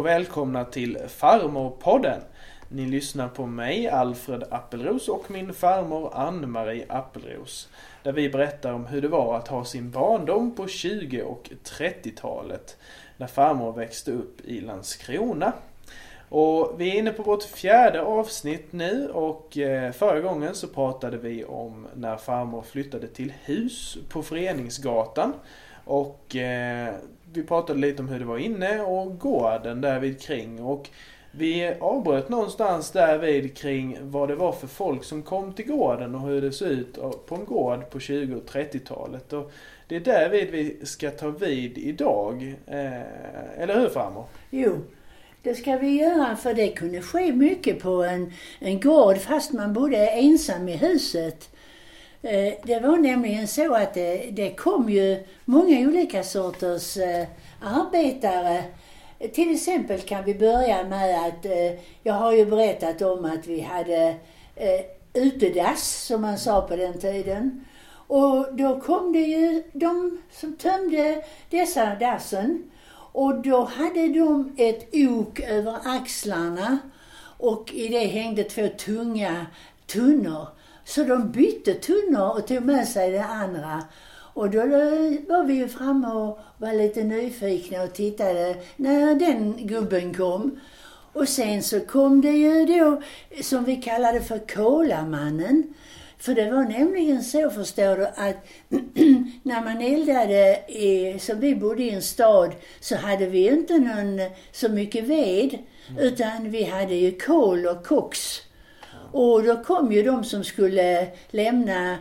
och 0.00 0.06
välkomna 0.06 0.64
till 0.64 0.98
Farmorpodden. 1.08 2.20
Ni 2.68 2.86
lyssnar 2.86 3.28
på 3.28 3.46
mig, 3.46 3.88
Alfred 3.88 4.44
Appelros 4.50 5.08
och 5.08 5.30
min 5.30 5.54
farmor 5.54 6.10
Ann-Marie 6.14 6.86
Appelros. 6.88 7.68
Där 8.02 8.12
vi 8.12 8.30
berättar 8.30 8.72
om 8.72 8.86
hur 8.86 9.02
det 9.02 9.08
var 9.08 9.36
att 9.36 9.48
ha 9.48 9.64
sin 9.64 9.90
barndom 9.90 10.54
på 10.54 10.66
20 10.66 11.22
och 11.22 11.50
30-talet. 11.64 12.76
När 13.16 13.26
farmor 13.26 13.72
växte 13.72 14.12
upp 14.12 14.40
i 14.44 14.60
Landskrona. 14.60 15.52
Och 16.28 16.74
vi 16.80 16.90
är 16.90 16.98
inne 16.98 17.12
på 17.12 17.22
vårt 17.22 17.42
fjärde 17.42 18.02
avsnitt 18.02 18.72
nu 18.72 19.08
och 19.08 19.58
eh, 19.58 19.92
förra 19.92 20.20
gången 20.20 20.54
så 20.54 20.68
pratade 20.68 21.16
vi 21.16 21.44
om 21.44 21.86
när 21.94 22.16
farmor 22.16 22.62
flyttade 22.62 23.06
till 23.06 23.32
hus 23.44 23.98
på 24.08 24.22
Föreningsgatan. 24.22 25.32
Och 25.84 26.36
eh, 26.36 26.94
vi 27.32 27.42
pratade 27.42 27.78
lite 27.78 28.02
om 28.02 28.08
hur 28.08 28.18
det 28.18 28.24
var 28.24 28.38
inne 28.38 28.80
och 28.80 29.18
gården 29.18 29.80
därvid 29.80 30.20
kring. 30.20 30.62
Och 30.62 30.88
vi 31.30 31.74
avbröt 31.80 32.28
någonstans 32.28 32.90
därvid 32.90 33.56
kring 33.56 33.98
vad 34.00 34.28
det 34.28 34.34
var 34.34 34.52
för 34.52 34.66
folk 34.66 35.04
som 35.04 35.22
kom 35.22 35.52
till 35.52 35.66
gården 35.66 36.14
och 36.14 36.20
hur 36.20 36.42
det 36.42 36.52
såg 36.52 36.68
ut 36.68 36.98
på 37.26 37.34
en 37.34 37.44
gård 37.44 37.90
på 37.90 38.00
20 38.00 38.34
och 38.34 38.50
30-talet. 38.50 39.32
Och 39.32 39.52
det 39.88 39.96
är 39.96 40.00
därvid 40.00 40.50
vi 40.50 40.86
ska 40.86 41.10
ta 41.10 41.28
vid 41.28 41.78
idag. 41.78 42.54
Eh, 42.66 43.62
eller 43.62 43.80
hur 43.80 43.88
farmor? 43.88 44.24
Jo, 44.50 44.76
det 45.42 45.54
ska 45.54 45.76
vi 45.76 46.00
göra 46.00 46.36
för 46.36 46.54
det 46.54 46.68
kunde 46.68 47.02
ske 47.02 47.32
mycket 47.32 47.78
på 47.78 48.04
en, 48.04 48.32
en 48.58 48.80
gård 48.80 49.18
fast 49.18 49.52
man 49.52 49.72
bodde 49.72 50.06
ensam 50.06 50.68
i 50.68 50.76
huset. 50.76 51.50
Eh, 52.22 52.54
det 52.62 52.80
var 52.80 52.96
nämligen 52.96 53.48
så 53.48 53.74
att 53.74 53.94
det, 53.94 54.30
det 54.30 54.50
kom 54.50 54.90
ju 54.90 55.24
många 55.44 55.78
olika 55.88 56.22
sorters 56.22 56.96
eh, 56.96 57.26
arbetare. 57.60 58.64
Till 59.32 59.54
exempel 59.54 60.00
kan 60.00 60.24
vi 60.24 60.34
börja 60.34 60.84
med 60.84 61.26
att, 61.26 61.46
jag 62.02 62.14
har 62.14 62.32
ju 62.32 62.46
berättat 62.46 63.02
om 63.02 63.24
att 63.24 63.46
vi 63.46 63.60
hade 63.60 64.14
utedass, 65.14 66.04
som 66.06 66.20
man 66.22 66.38
sa 66.38 66.60
på 66.60 66.76
den 66.76 66.98
tiden. 66.98 67.64
Och 68.10 68.54
då 68.54 68.80
kom 68.80 69.12
det 69.12 69.20
ju 69.20 69.62
de 69.72 70.18
som 70.30 70.56
tömde 70.56 71.24
dessa 71.50 71.94
dassen 71.94 72.70
och 73.12 73.42
då 73.42 73.64
hade 73.64 74.08
de 74.08 74.54
ett 74.56 74.88
ok 74.92 75.40
över 75.40 75.76
axlarna 75.84 76.78
och 77.22 77.74
i 77.74 77.88
det 77.88 78.06
hängde 78.06 78.44
två 78.44 78.68
tunga 78.78 79.46
tunnor. 79.86 80.46
Så 80.90 81.02
de 81.02 81.30
bytte 81.32 81.74
tunnor 81.74 82.30
och 82.36 82.46
tog 82.46 82.62
med 82.62 82.88
sig 82.88 83.10
det 83.10 83.24
andra. 83.24 83.84
Och 84.34 84.50
då 84.50 84.58
var 85.28 85.44
vi 85.44 85.54
ju 85.54 85.68
framme 85.68 86.08
och 86.08 86.38
var 86.58 86.72
lite 86.72 87.04
nyfikna 87.04 87.82
och 87.82 87.92
tittade 87.92 88.56
när 88.76 89.14
den 89.14 89.66
gubben 89.66 90.14
kom. 90.14 90.60
Och 91.12 91.28
sen 91.28 91.62
så 91.62 91.80
kom 91.80 92.20
det 92.20 92.30
ju 92.30 92.66
då, 92.66 93.02
som 93.42 93.64
vi 93.64 93.76
kallade 93.76 94.20
för 94.20 94.38
Kolamannen. 94.54 95.74
För 96.18 96.34
det 96.34 96.50
var 96.50 96.64
nämligen 96.64 97.24
så, 97.24 97.50
förstår 97.50 97.96
du, 97.96 98.06
att 98.06 98.46
när 99.42 99.64
man 99.64 99.82
eldade, 99.82 100.62
i, 100.68 101.18
som 101.18 101.40
vi 101.40 101.54
bodde 101.54 101.82
i 101.82 101.90
en 101.90 102.02
stad, 102.02 102.52
så 102.80 102.96
hade 102.96 103.26
vi 103.26 103.48
inte 103.48 103.78
någon, 103.78 104.20
så 104.52 104.68
mycket 104.68 105.04
ved. 105.04 105.58
Mm. 105.88 106.02
Utan 106.02 106.50
vi 106.50 106.64
hade 106.64 106.94
ju 106.94 107.18
kol 107.18 107.66
och 107.66 107.86
koks. 107.86 108.49
Och 109.12 109.42
då 109.42 109.64
kom 109.64 109.92
ju 109.92 110.02
de 110.02 110.24
som 110.24 110.44
skulle 110.44 111.08
lämna 111.30 111.98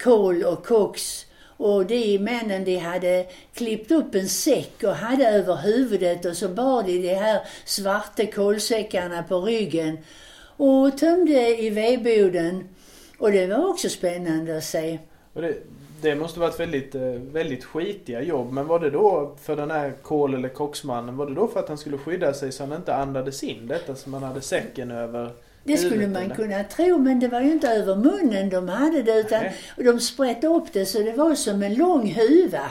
kol 0.00 0.44
och 0.44 0.66
koks 0.66 1.26
och 1.56 1.86
de 1.86 2.18
männen 2.18 2.64
de 2.64 2.76
hade 2.76 3.26
klippt 3.54 3.90
upp 3.90 4.14
en 4.14 4.28
säck 4.28 4.82
och 4.82 4.94
hade 4.94 5.28
över 5.28 5.56
huvudet 5.56 6.24
och 6.24 6.36
så 6.36 6.48
bar 6.48 6.82
de 6.82 6.98
de 6.98 7.14
här 7.14 7.40
svarta 7.64 8.26
kolsäckarna 8.26 9.22
på 9.22 9.40
ryggen 9.40 9.98
och 10.56 10.98
tömde 10.98 11.62
i 11.62 11.70
vedboden. 11.70 12.68
Och 13.18 13.32
det 13.32 13.46
var 13.46 13.68
också 13.68 13.88
spännande 13.88 14.56
att 14.56 14.64
se. 14.64 14.98
Och 15.32 15.42
det, 15.42 15.54
det 16.02 16.14
måste 16.14 16.40
varit 16.40 16.60
väldigt, 16.60 16.94
eh, 16.94 17.02
väldigt 17.32 17.64
skitiga 17.64 18.22
jobb. 18.22 18.52
Men 18.52 18.66
var 18.66 18.78
det 18.78 18.90
då 18.90 19.36
för 19.42 19.56
den 19.56 19.70
här 19.70 19.92
kol 20.02 20.34
eller 20.34 20.48
koksmannen, 20.48 21.16
var 21.16 21.26
det 21.26 21.34
då 21.34 21.48
för 21.48 21.60
att 21.60 21.68
han 21.68 21.78
skulle 21.78 21.98
skydda 21.98 22.34
sig 22.34 22.52
så 22.52 22.62
han 22.62 22.76
inte 22.76 22.94
andades 22.94 23.42
in 23.42 23.66
detta 23.66 23.94
som 23.94 24.14
han 24.14 24.22
hade 24.22 24.40
säcken 24.40 24.90
över 24.90 25.30
det 25.64 25.76
skulle 25.76 26.08
man 26.08 26.30
kunna 26.30 26.64
tro, 26.64 26.98
men 26.98 27.20
det 27.20 27.28
var 27.28 27.40
ju 27.40 27.52
inte 27.52 27.68
över 27.68 27.96
munnen 27.96 28.50
de 28.50 28.68
hade 28.68 29.02
det 29.02 29.20
utan 29.20 29.44
de 29.76 30.00
sprätte 30.00 30.46
upp 30.46 30.72
det 30.72 30.86
så 30.86 30.98
det 30.98 31.12
var 31.12 31.34
som 31.34 31.62
en 31.62 31.74
lång 31.74 32.14
huva. 32.14 32.70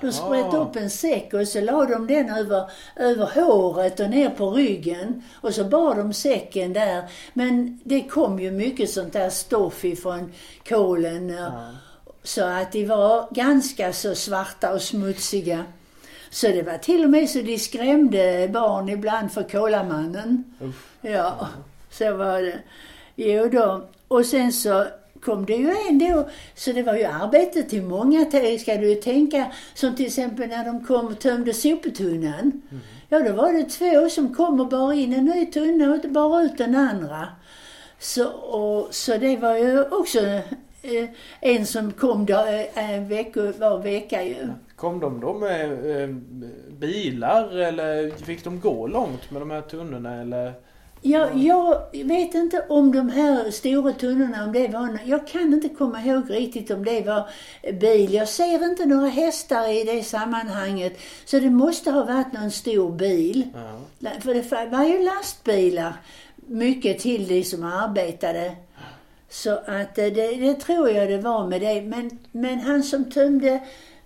De 0.00 0.12
sprätte 0.12 0.56
upp 0.56 0.76
en 0.76 0.90
säck 0.90 1.34
och 1.34 1.48
så 1.48 1.60
la 1.60 1.84
de 1.84 2.06
den 2.06 2.30
över, 2.30 2.70
över 2.96 3.26
håret 3.26 4.00
och 4.00 4.10
ner 4.10 4.30
på 4.30 4.50
ryggen. 4.50 5.22
Och 5.34 5.54
så 5.54 5.64
bar 5.64 5.94
de 5.94 6.12
säcken 6.12 6.72
där. 6.72 7.02
Men 7.32 7.80
det 7.84 8.02
kom 8.02 8.40
ju 8.40 8.50
mycket 8.50 8.90
sånt 8.90 9.12
där 9.12 9.30
stoff 9.30 9.84
ifrån 9.84 10.32
kolen. 10.68 11.28
Ja. 11.28 11.70
Så 12.22 12.44
att 12.44 12.72
de 12.72 12.86
var 12.86 13.28
ganska 13.30 13.92
så 13.92 14.14
svarta 14.14 14.72
och 14.72 14.82
smutsiga. 14.82 15.64
Så 16.30 16.46
det 16.46 16.62
var 16.62 16.78
till 16.78 17.04
och 17.04 17.10
med 17.10 17.30
så 17.30 17.38
de 17.38 17.58
skrämde 17.58 18.48
barn 18.52 18.88
ibland 18.88 19.32
för 19.32 19.42
kolamannen. 19.42 20.44
Uff. 20.60 20.90
Ja, 21.00 21.48
så 21.98 22.16
var 22.16 22.42
det. 22.42 22.58
Jo 23.16 23.48
då. 23.48 23.88
Och 24.08 24.26
sen 24.26 24.52
så 24.52 24.84
kom 25.20 25.46
det 25.46 25.56
ju 25.56 25.74
en 25.88 25.98
då, 25.98 26.28
så 26.54 26.72
det 26.72 26.82
var 26.82 26.94
ju 26.94 27.04
arbete 27.04 27.62
till 27.62 27.82
många, 27.82 28.24
ska 28.60 28.76
du 28.76 28.94
tänka. 28.94 29.52
Som 29.74 29.96
till 29.96 30.06
exempel 30.06 30.48
när 30.48 30.64
de 30.64 30.84
kom 30.84 31.06
och 31.06 31.18
tömde 31.18 31.54
soptunnan. 31.54 32.40
Mm. 32.70 32.80
Ja, 33.08 33.20
då 33.20 33.32
var 33.32 33.52
det 33.52 33.64
två 33.64 34.08
som 34.08 34.34
kom 34.34 34.60
och 34.60 34.68
bar 34.68 34.92
in 34.92 35.12
en 35.12 35.24
ny 35.24 35.46
tunna 35.46 35.94
och 35.94 36.10
bar 36.10 36.42
ut 36.42 36.58
den 36.58 36.76
andra. 36.76 37.28
Så, 37.98 38.28
och, 38.28 38.94
så 38.94 39.16
det 39.16 39.36
var 39.36 39.56
ju 39.56 39.84
också 39.84 40.18
eh, 40.82 41.08
en 41.40 41.66
som 41.66 41.92
kom 41.92 42.26
då, 42.26 42.34
eh, 42.34 42.92
en 42.94 43.08
vecka, 43.08 43.52
var 43.58 43.78
vecka 43.78 44.22
ju. 44.22 44.48
Kom 44.76 45.00
de 45.00 45.20
då 45.20 45.34
med 45.34 45.72
eh, 46.02 46.08
bilar 46.78 47.56
eller 47.58 48.10
fick 48.10 48.44
de 48.44 48.60
gå 48.60 48.86
långt 48.86 49.30
med 49.30 49.42
de 49.42 49.50
här 49.50 49.60
tunnorna 49.60 50.20
eller? 50.20 50.52
Ja, 51.02 51.28
jag 51.34 51.80
vet 52.04 52.34
inte 52.34 52.64
om 52.68 52.92
de 52.92 53.08
här 53.08 53.50
stora 53.50 53.92
tunnorna, 53.92 54.44
om 54.44 54.52
det 54.52 54.68
var, 54.68 54.98
jag 55.04 55.26
kan 55.26 55.54
inte 55.54 55.68
komma 55.68 56.04
ihåg 56.04 56.30
riktigt 56.30 56.70
om 56.70 56.84
det 56.84 57.06
var 57.06 57.28
bil. 57.72 58.14
Jag 58.14 58.28
ser 58.28 58.64
inte 58.64 58.86
några 58.86 59.08
hästar 59.08 59.68
i 59.68 59.84
det 59.84 60.02
sammanhanget. 60.02 61.00
Så 61.24 61.38
det 61.38 61.50
måste 61.50 61.90
ha 61.90 62.04
varit 62.04 62.32
någon 62.32 62.50
stor 62.50 62.92
bil. 62.92 63.48
Ja. 63.98 64.10
För 64.20 64.34
det 64.34 64.76
var 64.76 64.84
ju 64.84 65.04
lastbilar, 65.04 65.92
mycket 66.36 66.98
till 66.98 67.28
de 67.28 67.44
som 67.44 67.64
arbetade. 67.64 68.56
Så 69.28 69.50
att 69.52 69.98
eh, 69.98 70.06
det, 70.06 70.34
det 70.34 70.54
tror 70.54 70.90
jag 70.90 71.08
det 71.08 71.18
var 71.18 71.46
med 71.46 71.60
det. 71.60 71.82
Men, 71.82 72.18
men 72.32 72.60
han 72.60 72.82
som 72.82 73.10
tömde 73.10 73.60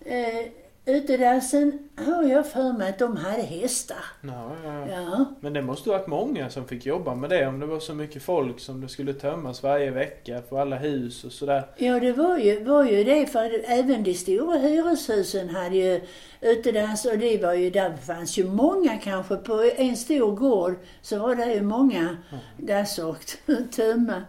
eh, 0.04 0.61
Utedassen 0.86 1.78
har 1.96 2.22
jag 2.22 2.46
för 2.46 2.72
mig 2.72 2.88
att 2.88 2.98
de 2.98 3.16
hade 3.16 3.42
hästar. 3.42 4.04
Ja, 4.20 4.56
ja, 4.64 4.88
ja. 4.88 5.24
Men 5.40 5.52
det 5.52 5.62
måste 5.62 5.90
ha 5.90 5.98
varit 5.98 6.06
många 6.06 6.50
som 6.50 6.68
fick 6.68 6.86
jobba 6.86 7.14
med 7.14 7.30
det 7.30 7.46
om 7.46 7.60
det 7.60 7.66
var 7.66 7.80
så 7.80 7.94
mycket 7.94 8.22
folk 8.22 8.60
som 8.60 8.80
det 8.80 8.88
skulle 8.88 9.12
tömmas 9.14 9.62
varje 9.62 9.90
vecka 9.90 10.42
för 10.48 10.60
alla 10.60 10.76
hus 10.76 11.24
och 11.24 11.32
sådär. 11.32 11.64
Ja, 11.76 12.00
det 12.00 12.12
var 12.12 12.38
ju, 12.38 12.64
var 12.64 12.84
ju 12.84 13.04
det 13.04 13.26
för 13.26 13.70
även 13.70 14.02
de 14.02 14.14
stora 14.14 14.58
hyreshusen 14.58 15.48
hade 15.48 15.76
ju 15.76 16.00
utedass 16.40 17.04
och 17.04 17.18
det 17.18 17.42
var 17.42 17.54
ju, 17.54 17.70
där 17.70 17.96
fanns 17.96 18.38
ju 18.38 18.44
många 18.44 18.98
kanske 18.98 19.36
på 19.36 19.70
en 19.76 19.96
stor 19.96 20.36
gård 20.36 20.74
så 21.02 21.18
var 21.18 21.34
det 21.34 21.54
ju 21.54 21.62
många 21.62 22.00
mm. 22.00 22.18
dassar 22.56 23.10
att 23.10 23.38
tömma. 23.72 24.22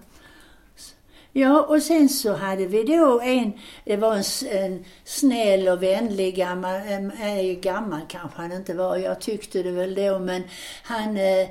Ja, 1.36 1.62
och 1.62 1.82
sen 1.82 2.10
så 2.10 2.34
hade 2.34 2.66
vi 2.66 2.84
då 2.84 3.22
en, 3.22 3.54
det 3.86 3.98
var 3.98 4.16
en, 4.16 4.24
en 4.52 4.86
snäll 5.04 5.68
och 5.68 5.84
vänlig 5.84 6.36
gammal, 6.36 6.76
äh, 6.76 7.60
gammal 7.62 8.02
kanske 8.08 8.42
han 8.42 8.52
inte 8.52 8.74
var, 8.74 8.98
jag 8.98 9.22
tyckte 9.22 9.64
det 9.64 9.72
väl 9.72 9.96
då, 9.96 10.20
men 10.20 10.44
han 10.84 11.18
äh, 11.18 11.48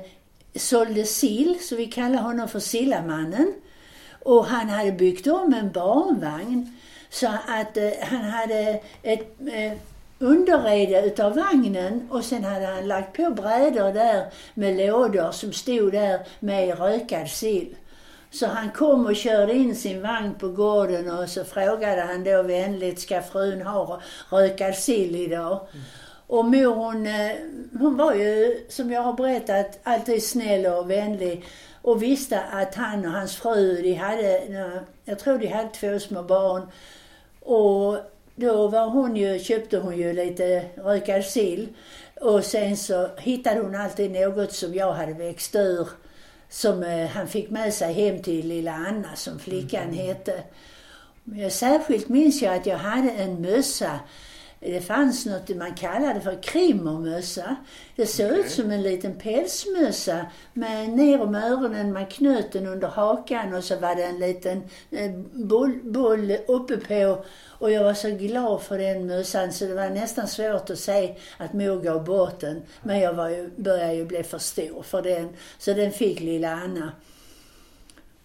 sålde 0.55 1.03
sill, 1.03 1.59
så 1.61 1.75
vi 1.75 1.85
kallar 1.85 2.21
honom 2.21 2.47
för 2.47 2.59
Sillamannen. 2.59 3.53
Och 4.23 4.45
han 4.45 4.69
hade 4.69 4.91
byggt 4.91 5.27
om 5.27 5.53
en 5.53 5.71
barnvagn 5.71 6.77
så 7.09 7.27
att 7.47 7.77
eh, 7.77 7.91
han 8.01 8.21
hade 8.21 8.81
ett 9.03 9.41
eh, 9.53 9.77
underrede 10.19 11.01
utav 11.01 11.35
vagnen 11.35 12.07
och 12.11 12.23
sen 12.23 12.43
hade 12.43 12.65
han 12.65 12.87
lagt 12.87 13.17
på 13.17 13.29
brädor 13.29 13.93
där 13.93 14.25
med 14.53 14.77
lådor 14.77 15.31
som 15.31 15.53
stod 15.53 15.91
där 15.91 16.19
med 16.39 16.79
rökad 16.79 17.29
sill. 17.29 17.75
Så 18.33 18.47
han 18.47 18.71
kom 18.71 19.05
och 19.05 19.15
körde 19.15 19.53
in 19.53 19.75
sin 19.75 20.01
vagn 20.01 20.35
på 20.39 20.49
gården 20.49 21.09
och 21.09 21.29
så 21.29 21.43
frågade 21.43 22.01
han 22.01 22.23
då 22.23 22.43
vänligt, 22.43 22.99
ska 22.99 23.21
frun 23.21 23.61
ha 23.61 24.01
rökad 24.29 24.75
sill 24.75 25.15
idag? 25.15 25.67
Mm. 25.73 25.85
Och 26.27 26.45
mor 26.45 26.75
hon, 26.75 27.07
eh, 27.07 27.31
hon 27.79 27.97
var 27.97 28.13
ju, 28.13 28.65
som 28.69 28.91
jag 28.91 29.01
har 29.01 29.13
berättat, 29.13 29.79
alltid 29.83 30.23
snäll 30.23 30.65
och 30.65 30.89
vänlig 30.89 31.45
och 31.81 32.03
visste 32.03 32.41
att 32.41 32.75
han 32.75 33.05
och 33.05 33.11
hans 33.11 33.35
fru, 33.35 33.81
de 33.81 33.93
hade, 33.93 34.41
jag 35.05 35.19
tror 35.19 35.37
de 35.37 35.47
hade 35.47 35.69
två 35.69 35.99
små 35.99 36.23
barn. 36.23 36.67
Och 37.39 37.97
då 38.35 38.67
var 38.67 38.89
hon 38.89 39.15
ju, 39.15 39.39
köpte 39.39 39.77
hon 39.77 39.97
ju 39.97 40.13
lite 40.13 40.65
rökad 40.75 41.25
sill. 41.25 41.67
Och 42.21 42.43
sen 42.43 42.77
så 42.77 43.09
hittade 43.17 43.59
hon 43.59 43.75
alltid 43.75 44.11
något 44.11 44.53
som 44.53 44.73
jag 44.73 44.93
hade 44.93 45.13
växt 45.13 45.55
ur. 45.55 45.87
Som 46.53 46.83
eh, 46.83 47.07
han 47.07 47.27
fick 47.27 47.49
med 47.49 47.73
sig 47.73 47.93
hem 47.93 48.21
till 48.21 48.47
lilla 48.47 48.73
Anna 48.73 49.15
som 49.15 49.39
flickan 49.39 49.83
Mm. 49.83 49.95
hette. 49.97 50.43
Särskilt 51.51 52.09
minns 52.09 52.41
jag 52.41 52.55
att 52.55 52.65
jag 52.65 52.77
hade 52.77 53.11
en 53.11 53.41
mössa. 53.41 53.99
Det 54.65 54.81
fanns 54.81 55.25
något 55.25 55.49
man 55.49 55.75
kallade 55.75 56.21
för 56.21 56.43
krimmermössa. 56.43 57.55
Det 57.95 58.05
såg 58.05 58.25
Okej. 58.31 58.39
ut 58.39 58.51
som 58.51 58.71
en 58.71 58.83
liten 58.83 59.15
pälsmössa 59.15 60.25
med 60.53 60.89
ner 60.89 61.21
om 61.21 61.35
öronen. 61.35 61.93
Man 61.93 62.05
knöt 62.05 62.51
den 62.51 62.67
under 62.67 62.87
hakan 62.87 63.53
och 63.53 63.63
så 63.63 63.79
var 63.79 63.95
det 63.95 64.03
en 64.03 64.19
liten 64.19 64.63
eh, 64.91 65.11
boll, 65.33 65.79
boll 65.83 66.37
uppe 66.47 66.77
på. 66.77 67.23
Och 67.47 67.71
jag 67.71 67.83
var 67.83 67.93
så 67.93 68.09
glad 68.09 68.61
för 68.61 68.77
den 68.77 69.07
mössan 69.07 69.53
så 69.53 69.65
det 69.65 69.73
var 69.73 69.89
nästan 69.89 70.27
svårt 70.27 70.69
att 70.69 70.79
se 70.79 71.15
att 71.37 71.53
mor 71.53 71.81
gav 71.81 72.03
bort 72.03 72.39
den. 72.39 72.61
Men 72.83 72.99
jag 72.99 73.13
var 73.13 73.29
ju, 73.29 73.49
började 73.55 73.93
ju 73.93 74.05
bli 74.05 74.23
för 74.23 74.37
stor 74.37 74.83
för 74.83 75.01
den. 75.01 75.29
Så 75.57 75.73
den 75.73 75.91
fick 75.91 76.19
lilla 76.19 76.51
Anna. 76.51 76.91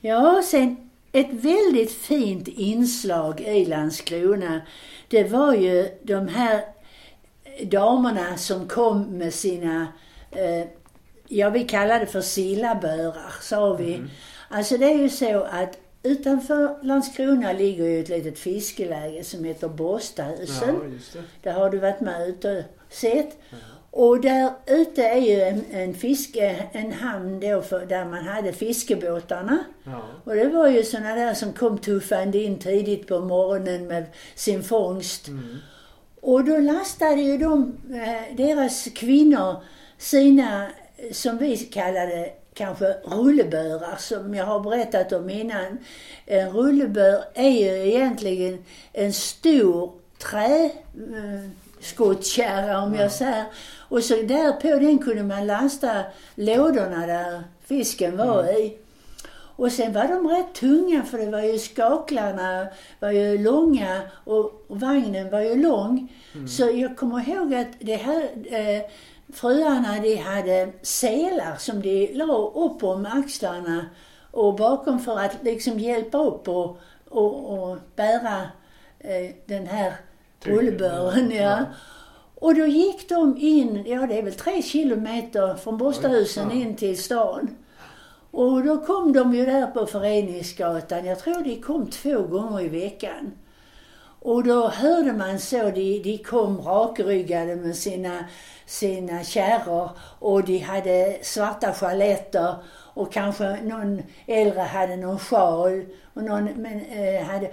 Ja, 0.01 0.43
sen 0.45 0.88
ett 1.21 1.33
väldigt 1.33 1.93
fint 1.93 2.49
inslag 2.49 3.41
i 3.41 3.65
Landskrona, 3.65 4.61
det 5.09 5.25
var 5.25 5.55
ju 5.55 5.89
de 6.03 6.29
här 6.29 6.65
damerna 7.63 8.37
som 8.37 8.69
kom 8.69 9.03
med 9.03 9.35
sina, 9.35 9.87
eh, 10.31 10.67
ja 11.29 11.51
vi 11.51 11.65
kallar 11.65 12.01
det 12.01 12.07
för 12.07 12.21
sillabörar, 12.21 13.33
sa 13.41 13.75
vi. 13.75 14.03
Alltså 14.49 14.77
det 14.77 14.87
är 14.87 14.99
ju 14.99 15.09
så 15.09 15.43
att 15.43 15.79
utanför 16.03 16.79
Landskrona 16.83 17.53
ligger 17.53 17.85
ju 17.85 18.01
ett 18.01 18.09
litet 18.09 18.39
fiskeläge 18.39 19.25
som 19.25 19.45
heter 19.45 19.69
Båstahusen. 19.69 20.75
Ja, 20.75 21.21
det. 21.21 21.25
Där 21.43 21.53
har 21.53 21.71
du 21.71 21.79
varit 21.79 22.01
med 22.01 22.29
ute 22.29 22.59
och 22.59 22.93
sett. 22.95 23.39
Och 23.99 24.21
där 24.21 24.51
ute 24.67 25.03
är 25.03 25.21
ju 25.21 25.41
en, 25.41 25.65
en 25.71 25.95
fiske, 25.95 26.69
en 26.73 26.93
hamn 26.93 27.41
då 27.41 27.63
för, 27.63 27.87
där 27.87 28.05
man 28.05 28.25
hade 28.25 28.53
fiskebåtarna. 28.53 29.65
Ja. 29.85 30.03
Och 30.25 30.35
det 30.35 30.49
var 30.49 30.69
ju 30.69 30.85
såna 30.85 31.15
där 31.15 31.35
som 31.35 31.53
kom 31.53 31.79
tuffande 31.79 32.39
in 32.39 32.59
tidigt 32.59 33.07
på 33.07 33.21
morgonen 33.21 33.87
med 33.87 34.05
sin 34.35 34.63
fångst. 34.63 35.29
Mm. 35.29 35.57
Och 36.21 36.45
då 36.45 36.59
lastade 36.59 37.23
ju 37.23 37.39
de, 37.39 37.77
eh, 37.93 38.37
deras 38.37 38.89
kvinnor, 38.95 39.57
sina, 39.99 40.67
eh, 40.97 41.13
som 41.13 41.39
vi 41.39 41.57
kallade 41.57 42.31
kanske 42.55 42.87
rullebörar, 43.05 43.97
som 43.97 44.35
jag 44.35 44.45
har 44.45 44.61
berättat 44.61 45.13
om 45.13 45.31
innan. 45.31 45.79
En 46.27 46.51
rullebör 46.51 47.25
är 47.35 47.51
ju 47.51 47.89
egentligen 47.89 48.65
en 48.93 49.13
stor 49.13 49.93
träskottkärra 51.79 52.83
om 52.83 52.95
jag 52.95 53.13
säger. 53.13 53.45
Och 53.79 54.05
så 54.05 54.15
där 54.15 54.53
på 54.53 54.79
den 54.79 54.99
kunde 54.99 55.23
man 55.23 55.47
lasta 55.47 56.03
lådorna 56.35 57.07
där 57.07 57.43
fisken 57.65 58.17
var 58.17 58.45
i. 58.45 58.79
Och 59.57 59.73
sen 59.73 59.93
var 59.93 60.09
de 60.09 60.29
rätt 60.29 60.55
tunga 60.55 61.03
för 61.03 61.19
det 61.19 61.31
var 61.31 61.41
ju 61.41 61.59
skaklarna 61.59 62.67
var 63.01 63.11
ju 63.11 63.39
långa 63.39 64.03
och, 64.25 64.65
och 64.69 64.81
vagnen 64.81 65.31
var 65.31 65.41
ju 65.41 65.63
lång. 65.63 66.13
Så 66.49 66.71
jag 66.71 66.97
kommer 66.97 67.29
ihåg 67.29 67.55
att 67.55 67.69
det 67.81 67.97
här 67.97 68.23
eh, 68.51 68.83
fruarna 69.33 70.01
de 70.03 70.17
hade 70.17 70.73
selar 70.83 71.57
som 71.57 71.83
de 71.83 72.13
la 72.15 72.53
upp 72.55 72.83
om 72.83 73.07
axlarna 73.07 73.87
och 74.31 74.55
bakom 74.55 75.01
för 75.01 75.19
att 75.19 75.37
liksom 75.43 75.79
hjälpa 75.79 76.19
upp 76.19 76.49
och, 76.49 76.79
och, 77.09 77.53
och 77.53 77.79
bära 77.97 78.41
eh, 78.99 79.35
den 79.47 79.67
här 79.67 79.93
Tyngden, 80.41 80.65
rullbören. 80.65 81.31
ja. 81.31 81.43
Ja. 81.43 81.65
Och 82.41 82.55
då 82.55 82.67
gick 82.67 83.09
de 83.09 83.37
in, 83.37 83.85
ja 83.87 84.07
det 84.07 84.19
är 84.19 84.23
väl 84.23 84.35
tre 84.35 84.63
kilometer 84.63 85.55
från 85.55 85.95
ja. 86.51 86.53
in 86.53 86.77
till 86.77 87.03
stan. 87.03 87.57
Och 88.31 88.65
då 88.65 88.81
kom 88.81 89.13
de 89.13 89.35
ju 89.35 89.47
där 89.47 89.67
på 89.67 89.87
Föreningsgatan, 89.87 91.05
jag 91.05 91.19
tror 91.19 91.43
de 91.43 91.57
kom 91.57 91.87
två 91.87 92.23
gånger 92.23 92.61
i 92.61 92.69
veckan. 92.69 93.33
Och 94.21 94.45
då 94.45 94.69
hörde 94.69 95.13
man 95.13 95.39
så, 95.39 95.71
de, 95.71 96.03
de 96.03 96.19
kom 96.19 96.61
rakryggade 96.61 97.57
med 97.57 97.77
sina, 97.77 98.25
sina 98.67 99.25
kärror 99.25 99.91
och 100.19 100.45
de 100.45 100.59
hade 100.59 101.19
svarta 101.23 101.73
chaletter 101.73 102.55
och 102.95 103.13
kanske 103.13 103.63
någon 103.63 104.03
äldre 104.27 104.61
hade 104.61 104.97
någon 104.97 105.19
sjal 105.19 105.85
och 106.15 106.23
någon 106.23 106.45
men, 106.45 106.85
eh, 106.85 107.23
hade, 107.23 107.51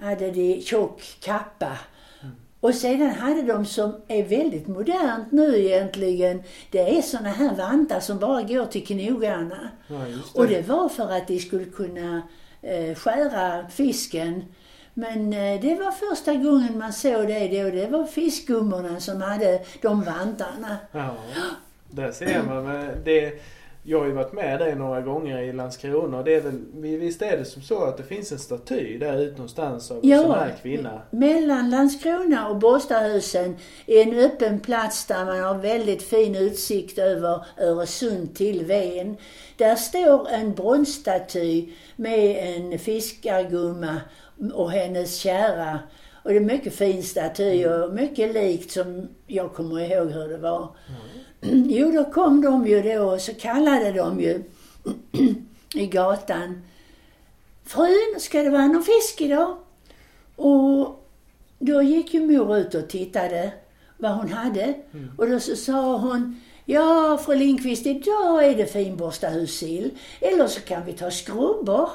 hade 0.00 0.30
de 0.30 0.60
tjock 0.62 1.02
kappa. 1.20 1.78
Och 2.60 2.74
sedan 2.74 3.10
hade 3.10 3.42
de 3.42 3.66
som 3.66 3.94
är 4.08 4.22
väldigt 4.24 4.68
modernt 4.68 5.32
nu 5.32 5.58
egentligen, 5.58 6.42
det 6.70 6.98
är 6.98 7.02
såna 7.02 7.28
här 7.28 7.54
vantar 7.54 8.00
som 8.00 8.18
bara 8.18 8.42
går 8.42 8.66
till 8.66 8.86
knogarna. 8.86 9.70
Ja, 9.88 9.94
det. 9.94 10.40
Och 10.40 10.46
det 10.46 10.68
var 10.68 10.88
för 10.88 11.12
att 11.12 11.28
de 11.28 11.38
skulle 11.38 11.64
kunna 11.64 12.22
eh, 12.62 12.94
skära 12.94 13.68
fisken. 13.68 14.44
Men 14.94 15.32
eh, 15.32 15.60
det 15.60 15.74
var 15.74 15.92
första 15.92 16.34
gången 16.34 16.78
man 16.78 16.92
såg 16.92 17.26
det 17.26 17.62
då. 17.62 17.70
Det 17.70 17.86
var 17.86 18.04
fiskgummorna 18.04 19.00
som 19.00 19.22
hade 19.22 19.60
de 19.82 20.02
vantarna. 20.02 20.76
Ja, 20.92 21.14
där 21.90 22.12
ser 22.12 22.42
man. 22.42 22.64
Men 22.64 23.04
det, 23.04 23.40
jag 23.88 23.98
har 23.98 24.06
ju 24.06 24.12
varit 24.12 24.32
med 24.32 24.58
dig 24.58 24.74
några 24.74 25.00
gånger 25.00 25.38
i 25.38 25.52
Landskrona 25.52 26.18
och 26.18 26.24
det 26.24 26.34
är 26.34 26.40
väl, 26.40 26.60
visst 26.98 27.22
är 27.22 27.36
det 27.36 27.44
som 27.44 27.62
så 27.62 27.84
att 27.84 27.96
det 27.96 28.02
finns 28.02 28.32
en 28.32 28.38
staty 28.38 28.98
där 28.98 29.20
ute 29.20 29.36
någonstans 29.36 29.90
av 29.90 29.96
en 30.02 30.18
sån 30.18 30.30
här 30.30 30.54
kvinna? 30.62 31.02
mellan 31.10 31.70
Landskrona 31.70 32.48
och 32.48 32.56
Båstadhusen 32.56 33.56
är 33.86 34.02
en 34.02 34.18
öppen 34.18 34.60
plats 34.60 35.06
där 35.06 35.24
man 35.24 35.40
har 35.40 35.54
väldigt 35.54 36.02
fin 36.02 36.34
utsikt 36.34 36.98
över 36.98 37.44
Öresund 37.58 38.34
till 38.34 38.64
Ven. 38.64 39.16
Där 39.56 39.74
står 39.74 40.28
en 40.28 40.54
bronsstaty 40.54 41.68
med 41.96 42.56
en 42.56 42.78
fiskargumma 42.78 44.00
och 44.54 44.70
hennes 44.70 45.16
kärra. 45.16 45.78
Och 46.22 46.30
det 46.30 46.36
är 46.36 46.40
mycket 46.40 46.74
fin 46.74 47.02
staty 47.02 47.66
och 47.66 47.94
mycket 47.94 48.34
likt 48.34 48.70
som 48.70 49.08
jag 49.26 49.54
kommer 49.54 49.80
ihåg 49.80 50.10
hur 50.10 50.28
det 50.28 50.38
var. 50.38 50.68
Jo, 51.40 51.90
då 51.90 52.04
kom 52.04 52.40
de 52.40 52.66
ju 52.66 52.82
då 52.82 53.02
och 53.04 53.20
så 53.20 53.34
kallade 53.34 53.92
de 53.92 54.20
ju 54.20 54.42
i 55.74 55.86
gatan. 55.86 56.62
Frun, 57.64 58.14
ska 58.18 58.42
det 58.42 58.50
vara 58.50 58.66
någon 58.66 58.82
fisk 58.82 59.20
idag? 59.20 59.56
Och 60.36 61.06
då 61.58 61.82
gick 61.82 62.14
ju 62.14 62.26
mor 62.26 62.56
ut 62.56 62.74
och 62.74 62.88
tittade 62.88 63.52
vad 63.96 64.12
hon 64.12 64.28
hade. 64.28 64.74
Och 65.18 65.30
då 65.30 65.40
så 65.40 65.56
sa 65.56 65.96
hon, 65.96 66.40
ja 66.64 67.18
fru 67.26 67.36
Lindqvist, 67.36 67.86
idag 67.86 68.44
är 68.44 68.54
det 68.56 68.66
finborstahussill. 68.66 69.90
Eller 70.20 70.46
så 70.46 70.60
kan 70.60 70.84
vi 70.84 70.92
ta 70.92 71.10
skrubbor. 71.10 71.90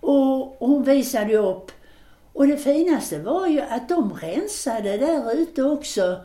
Och 0.00 0.56
hon 0.58 0.82
visade 0.82 1.36
upp. 1.36 1.70
Och 2.32 2.46
det 2.46 2.56
finaste 2.56 3.18
var 3.18 3.46
ju 3.46 3.60
att 3.60 3.88
de 3.88 4.14
rensade 4.14 4.96
där 4.96 5.32
ute 5.32 5.62
också. 5.62 6.16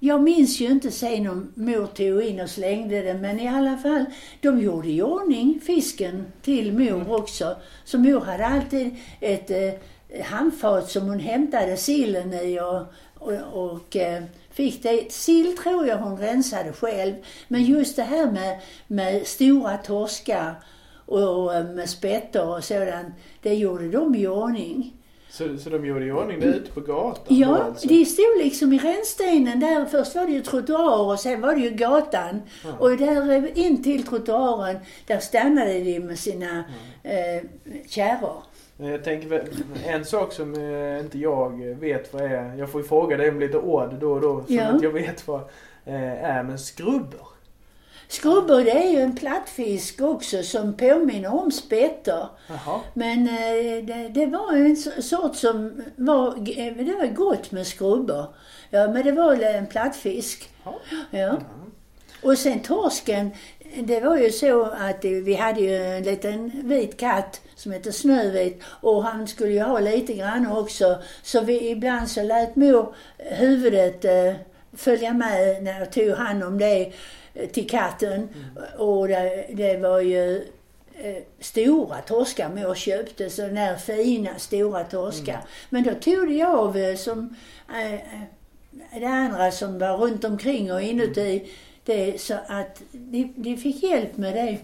Jag 0.00 0.22
minns 0.22 0.60
ju 0.60 0.66
inte 0.66 0.90
sen 0.90 1.26
om 1.28 1.52
mor 1.54 1.86
tog 1.86 2.22
in 2.22 2.40
och 2.40 2.50
slängde 2.50 3.02
det, 3.02 3.14
men 3.14 3.40
i 3.40 3.48
alla 3.48 3.76
fall, 3.76 4.04
de 4.40 4.60
gjorde 4.60 4.88
i 4.88 5.02
ordning 5.02 5.60
fisken 5.60 6.26
till 6.42 6.72
mor 6.72 7.12
också. 7.16 7.56
Så 7.84 7.98
mor 7.98 8.20
hade 8.20 8.46
alltid 8.46 8.96
ett 9.20 9.50
eh, 9.50 10.22
handfat 10.24 10.90
som 10.90 11.08
hon 11.08 11.20
hämtade 11.20 11.76
sillen 11.76 12.34
i 12.34 12.60
och, 12.60 12.82
och, 13.14 13.72
och 13.72 13.96
eh, 13.96 14.22
fick 14.50 14.82
det. 14.82 15.12
Sill 15.12 15.56
tror 15.56 15.86
jag 15.86 15.98
hon 15.98 16.18
rensade 16.18 16.72
själv, 16.72 17.14
men 17.48 17.64
just 17.64 17.96
det 17.96 18.02
här 18.02 18.30
med, 18.30 18.60
med 18.86 19.26
stora 19.26 19.76
torskar 19.76 20.54
och, 21.06 21.44
och 21.44 21.64
med 21.64 21.90
spettor 21.90 22.56
och 22.56 22.64
sådant, 22.64 23.14
det 23.42 23.54
gjorde 23.54 23.88
de 23.88 24.14
i 24.14 24.26
ordning. 24.26 24.97
Så, 25.30 25.58
så 25.58 25.70
de 25.70 25.86
gjorde 25.86 26.04
i 26.04 26.12
ordning 26.12 26.40
det 26.40 26.46
ute 26.46 26.72
på 26.72 26.80
gatan? 26.80 27.24
Ja, 27.28 27.58
alltså? 27.58 27.88
de 27.88 28.04
stod 28.04 28.38
liksom 28.38 28.72
i 28.72 28.78
rännstenen 28.78 29.60
där. 29.60 29.84
Först 29.84 30.14
var 30.14 30.26
det 30.26 30.32
ju 30.32 30.40
trottoar 30.42 31.12
och 31.12 31.20
sen 31.20 31.40
var 31.40 31.54
det 31.54 31.60
ju 31.60 31.70
gatan. 31.70 32.42
Ja. 32.64 32.70
Och 32.78 32.96
där 32.96 33.30
eh, 33.32 33.58
in 33.66 33.82
till 33.82 34.02
trottoaren, 34.06 34.76
där 35.06 35.18
stannade 35.18 35.78
de 35.78 36.00
med 36.00 36.18
sina 36.18 36.64
eh, 37.02 37.42
kärror. 37.86 38.42
Jag 38.76 39.04
tänker 39.04 39.48
en 39.86 40.04
sak 40.04 40.32
som 40.32 40.54
eh, 40.54 41.00
inte 41.00 41.18
jag 41.18 41.74
vet 41.80 42.12
vad 42.12 42.22
är. 42.22 42.54
Jag 42.58 42.70
får 42.70 42.80
ju 42.80 42.86
fråga 42.88 43.16
dig 43.16 43.28
om 43.28 43.40
lite 43.40 43.58
ord 43.58 43.94
då 44.00 44.12
och 44.12 44.20
då. 44.20 44.44
Som 44.46 44.54
Ja. 44.56 44.64
att 44.64 44.82
jag 44.82 44.90
vet 44.90 45.28
vad 45.28 45.40
eh, 45.84 46.24
är. 46.24 46.42
Men 46.42 46.58
skrubbor? 46.58 47.28
Skrubbor 48.08 48.64
det 48.64 48.70
är 48.70 48.90
ju 48.90 49.00
en 49.00 49.16
plattfisk 49.16 50.00
också 50.00 50.42
som 50.42 50.76
påminner 50.76 51.34
om 51.34 51.50
spettor. 51.50 52.28
Jaha. 52.48 52.80
Men 52.94 53.28
eh, 53.28 53.84
det, 53.84 54.08
det 54.08 54.26
var 54.26 54.52
en 54.52 54.76
so- 54.76 55.00
sort 55.00 55.36
som 55.36 55.82
var, 55.96 56.28
eh, 56.36 56.74
det 56.76 56.94
var 56.94 57.14
gott 57.14 57.52
med 57.52 57.66
skrubbor. 57.66 58.26
Ja, 58.70 58.88
men 58.88 59.04
det 59.04 59.12
var 59.12 59.34
en 59.34 59.66
plattfisk. 59.66 60.50
Ja. 60.64 60.74
Ja. 61.10 61.38
Och 62.22 62.38
sen 62.38 62.60
torsken, 62.60 63.30
det 63.82 64.00
var 64.00 64.16
ju 64.16 64.30
så 64.30 64.64
att 64.64 65.04
vi 65.04 65.34
hade 65.34 65.60
ju 65.60 65.76
en 65.76 66.02
liten 66.02 66.50
vit 66.64 66.96
katt 66.96 67.40
som 67.54 67.72
hette 67.72 67.92
Snövit 67.92 68.62
och 68.64 69.04
han 69.04 69.28
skulle 69.28 69.52
ju 69.52 69.60
ha 69.60 69.80
lite 69.80 70.12
grann 70.12 70.46
också. 70.46 70.98
Så 71.22 71.40
vi, 71.40 71.70
ibland 71.70 72.08
så 72.08 72.22
lät 72.22 72.56
mor 72.56 72.94
huvudet 73.16 74.04
eh, 74.04 74.32
följa 74.76 75.12
med 75.12 75.62
när 75.62 75.78
jag 75.78 75.92
tog 75.92 76.10
hand 76.10 76.44
om 76.44 76.58
det 76.58 76.92
till 77.52 77.68
katten. 77.68 78.28
Och 78.78 79.08
det, 79.08 79.46
det 79.52 79.76
var 79.76 80.00
ju 80.00 80.36
eh, 80.94 81.22
stora 81.40 82.00
torskar 82.00 82.48
mor 82.48 82.74
köpte, 82.74 83.30
så 83.30 83.42
den 83.42 83.54
där 83.54 83.76
fina 83.76 84.38
stora 84.38 84.84
torskar. 84.84 85.40
Men 85.70 85.82
då 85.82 85.94
tog 85.94 86.28
det 86.28 86.42
av 86.42 86.76
eh, 86.76 86.96
som 86.96 87.36
eh, 87.68 88.00
det 89.00 89.06
andra 89.06 89.50
som 89.50 89.78
var 89.78 89.96
runt 89.96 90.24
omkring 90.24 90.72
och 90.72 90.82
inuti. 90.82 91.50
Det, 91.84 92.20
så 92.20 92.34
att 92.46 92.82
de, 92.92 93.32
de 93.36 93.56
fick 93.56 93.82
hjälp 93.82 94.16
med 94.16 94.34
det. 94.34 94.58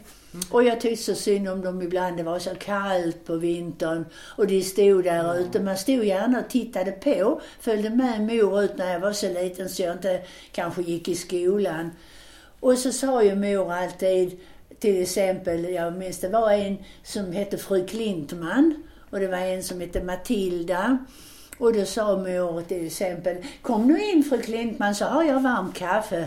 Och 0.50 0.64
jag 0.64 0.80
tyckte 0.80 1.04
så 1.04 1.14
synd 1.14 1.48
om 1.48 1.60
dem 1.60 1.82
ibland. 1.82 2.16
Det 2.16 2.22
var 2.22 2.38
så 2.38 2.54
kallt 2.54 3.26
på 3.26 3.36
vintern 3.36 4.04
och 4.14 4.46
de 4.46 4.62
stod 4.62 5.04
där 5.04 5.38
ute. 5.38 5.60
Man 5.60 5.76
stod 5.76 6.04
gärna 6.04 6.38
och 6.38 6.48
tittade 6.48 6.92
på. 6.92 7.40
Följde 7.60 7.90
med 7.90 8.20
mor 8.20 8.62
ut 8.62 8.76
när 8.76 8.92
jag 8.92 9.00
var 9.00 9.12
så 9.12 9.28
liten 9.28 9.68
så 9.68 9.82
jag 9.82 9.92
inte 9.92 10.22
kanske 10.52 10.82
gick 10.82 11.08
i 11.08 11.14
skolan. 11.14 11.90
Och 12.64 12.78
så 12.78 12.92
sa 12.92 13.22
ju 13.22 13.34
mor 13.34 13.72
alltid, 13.72 14.40
till 14.78 15.02
exempel, 15.02 15.64
jag 15.64 15.96
minns 15.96 16.20
det 16.20 16.28
var 16.28 16.52
en 16.52 16.76
som 17.02 17.32
hette 17.32 17.58
fru 17.58 17.86
Klintman 17.86 18.82
och 19.10 19.20
det 19.20 19.26
var 19.26 19.38
en 19.38 19.62
som 19.62 19.80
hette 19.80 20.04
Matilda. 20.04 20.98
Och 21.58 21.72
då 21.72 21.84
sa 21.84 22.16
mor 22.16 22.62
till 22.62 22.86
exempel, 22.86 23.36
kom 23.62 23.86
nu 23.88 24.02
in 24.02 24.24
fru 24.24 24.38
Klintman 24.42 24.94
så 24.94 25.04
har 25.04 25.24
jag 25.24 25.40
varmt 25.40 25.76
kaffe. 25.76 26.26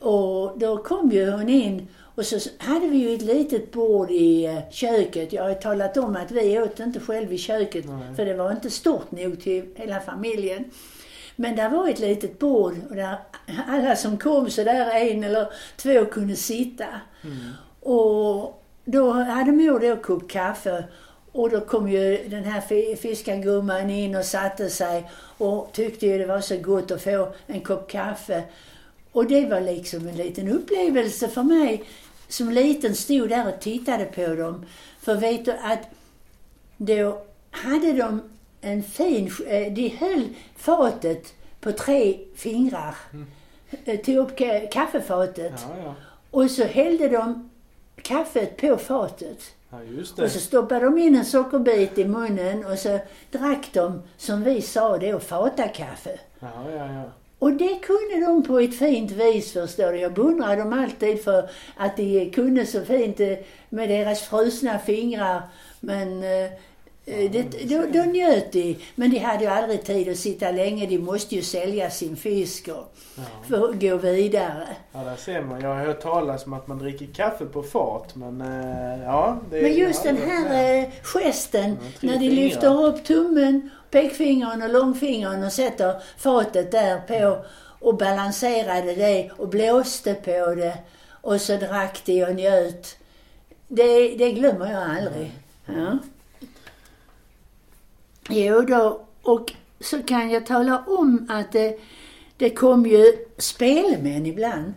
Och 0.00 0.58
då 0.58 0.76
kom 0.76 1.10
ju 1.10 1.30
hon 1.30 1.48
in 1.48 1.88
och 2.14 2.26
så 2.26 2.38
hade 2.58 2.86
vi 2.86 2.96
ju 2.96 3.14
ett 3.14 3.22
litet 3.22 3.72
bord 3.72 4.10
i 4.10 4.44
eh, 4.44 4.70
köket. 4.70 5.32
Jag 5.32 5.42
har 5.42 5.54
talat 5.54 5.96
om 5.96 6.16
att 6.16 6.30
vi 6.30 6.60
åt 6.60 6.80
inte 6.80 7.00
själv 7.00 7.32
i 7.32 7.38
köket 7.38 7.84
Nej. 7.88 8.16
för 8.16 8.24
det 8.24 8.34
var 8.34 8.52
inte 8.52 8.70
stort 8.70 9.10
nog 9.10 9.42
till 9.42 9.64
hela 9.76 10.00
familjen. 10.00 10.64
Men 11.36 11.56
där 11.56 11.68
var 11.68 11.88
ett 11.88 11.98
litet 11.98 12.38
bord 12.38 12.74
och 12.90 12.96
där 12.96 13.16
alla 13.68 13.96
som 13.96 14.18
kom 14.18 14.50
så 14.50 14.64
där 14.64 14.90
en 14.90 15.24
eller 15.24 15.48
två 15.76 16.04
kunde 16.04 16.36
sitta. 16.36 16.86
Och 17.80 18.64
då 18.84 19.12
hade 19.12 19.52
mor 19.52 19.80
då 19.80 19.96
kokt 19.96 20.30
kaffe 20.30 20.84
och 21.32 21.50
då 21.50 21.60
kom 21.60 21.88
ju 21.88 22.28
den 22.28 22.44
här 22.44 22.96
fiskargumman 22.96 23.90
in 23.90 24.16
och 24.16 24.24
satte 24.24 24.70
sig 24.70 25.10
och 25.38 25.70
tyckte 25.72 26.06
ju 26.06 26.18
det 26.18 26.26
var 26.26 26.40
så 26.40 26.56
gott 26.56 26.90
att 26.90 27.02
få 27.02 27.32
en 27.46 27.60
kopp 27.60 27.90
kaffe. 27.90 28.42
Och 29.12 29.26
det 29.26 29.46
var 29.46 29.60
liksom 29.60 30.08
en 30.08 30.16
liten 30.16 30.48
upplevelse 30.48 31.28
för 31.28 31.42
mig. 31.42 31.84
Som 32.28 32.50
liten 32.50 32.94
stod 32.94 33.28
där 33.28 33.48
och 33.48 33.60
tittade 33.60 34.04
på 34.04 34.34
dem. 34.34 34.66
För 35.00 35.14
vet 35.14 35.44
du 35.44 35.52
att 35.52 35.80
då 36.76 37.22
hade 37.50 37.92
de 37.92 38.22
en 38.60 38.82
fin, 38.82 39.30
eh, 39.46 39.72
de 39.72 39.88
höll 39.88 40.28
fatet 40.56 41.34
på 41.64 41.72
tre 41.72 42.18
fingrar. 42.36 42.94
Mm. 43.12 43.26
Tog 44.04 44.16
upp 44.16 44.38
ka- 44.38 44.68
kaffefatet. 44.72 45.52
Ja, 45.68 45.74
ja. 45.84 45.94
Och 46.30 46.50
så 46.50 46.64
hällde 46.64 47.08
de 47.08 47.50
kaffet 48.02 48.56
på 48.56 48.76
fatet. 48.76 49.38
Ja, 49.70 49.78
Och 50.24 50.30
så 50.30 50.40
stoppade 50.40 50.84
de 50.84 50.98
in 50.98 51.16
en 51.16 51.24
sockerbit 51.24 51.98
i 51.98 52.04
munnen 52.04 52.64
och 52.66 52.78
så 52.78 52.98
drack 53.30 53.68
de, 53.72 54.02
som 54.16 54.42
vi 54.44 54.62
sa 54.62 54.98
då, 54.98 55.20
fatakaffe. 55.20 56.18
Ja, 56.40 56.48
ja, 56.70 56.92
ja. 56.92 57.02
Och 57.38 57.52
det 57.52 57.74
kunde 57.82 58.26
de 58.26 58.42
på 58.42 58.58
ett 58.58 58.78
fint 58.78 59.10
vis 59.10 59.52
förstår 59.52 59.92
du. 59.92 59.98
Jag 59.98 60.12
beundrar 60.14 60.56
dem 60.56 60.72
alltid 60.72 61.24
för 61.24 61.50
att 61.76 61.96
de 61.96 62.30
kunde 62.30 62.66
så 62.66 62.84
fint 62.84 63.20
eh, 63.20 63.36
med 63.68 63.88
deras 63.88 64.20
frusna 64.22 64.78
fingrar. 64.78 65.42
Men 65.80 66.22
eh, 66.22 66.30
eh, 66.30 66.50
det, 67.04 67.42
då, 67.68 67.86
då 67.92 68.02
njöt 68.02 68.52
de. 68.52 68.78
Men 68.94 69.10
de 69.10 69.18
hade 69.18 69.44
ju 69.44 69.50
aldrig 69.50 69.84
tid 69.84 70.08
att 70.08 70.18
sitta 70.18 70.50
länge. 70.50 70.86
De 70.86 70.98
måste 70.98 71.34
ju 71.34 71.42
sälja 71.42 71.90
sin 71.90 72.16
fisk 72.16 72.68
och 72.68 72.94
ja. 73.16 73.22
för 73.48 73.68
att 73.68 73.80
gå 73.80 73.96
vidare. 73.96 74.68
Ja, 74.92 74.98
där 75.04 75.16
ser 75.16 75.42
man. 75.42 75.60
Jag 75.60 75.68
har 75.68 75.86
hört 75.86 76.00
talas 76.00 76.46
om 76.46 76.52
att 76.52 76.66
man 76.66 76.78
dricker 76.78 77.06
kaffe 77.06 77.44
på 77.44 77.62
fat, 77.62 78.14
men 78.14 78.40
eh, 78.40 79.04
ja. 79.04 79.40
Det, 79.50 79.62
Men 79.62 79.74
just 79.74 80.02
den 80.02 80.16
här 80.16 80.78
eh, 80.78 80.88
gesten 81.02 81.70
Ja, 81.70 82.00
tre 82.00 82.10
när 82.10 82.18
de 82.18 82.30
lyfter 82.30 82.84
upp 82.84 83.04
tummen, 83.04 83.70
pekfingern 83.90 84.62
och 84.62 84.70
långfingern 84.70 85.44
och 85.44 85.52
sätter 85.52 86.02
fatet 86.18 86.72
där 86.72 87.00
på 87.00 87.44
och 87.80 87.96
balanserade 87.96 88.94
det 88.94 89.30
och 89.36 89.48
blåste 89.48 90.14
på 90.14 90.54
det 90.54 90.78
och 91.10 91.40
så 91.40 91.56
drack 91.56 92.02
de 92.04 92.24
och 92.24 92.34
njöt. 92.34 92.96
Det, 93.68 94.16
det 94.16 94.32
glömmer 94.32 94.72
jag 94.72 94.82
aldrig. 94.82 95.32
Ja. 95.66 95.98
Jo 98.28 98.60
då, 98.60 99.06
och 99.22 99.52
så 99.80 100.02
kan 100.02 100.30
jag 100.30 100.46
tala 100.46 100.84
om 100.86 101.26
att 101.30 101.52
det, 101.52 101.78
det 102.36 102.50
kom 102.50 102.86
ju 102.86 103.04
spelmän 103.38 104.26
ibland. 104.26 104.74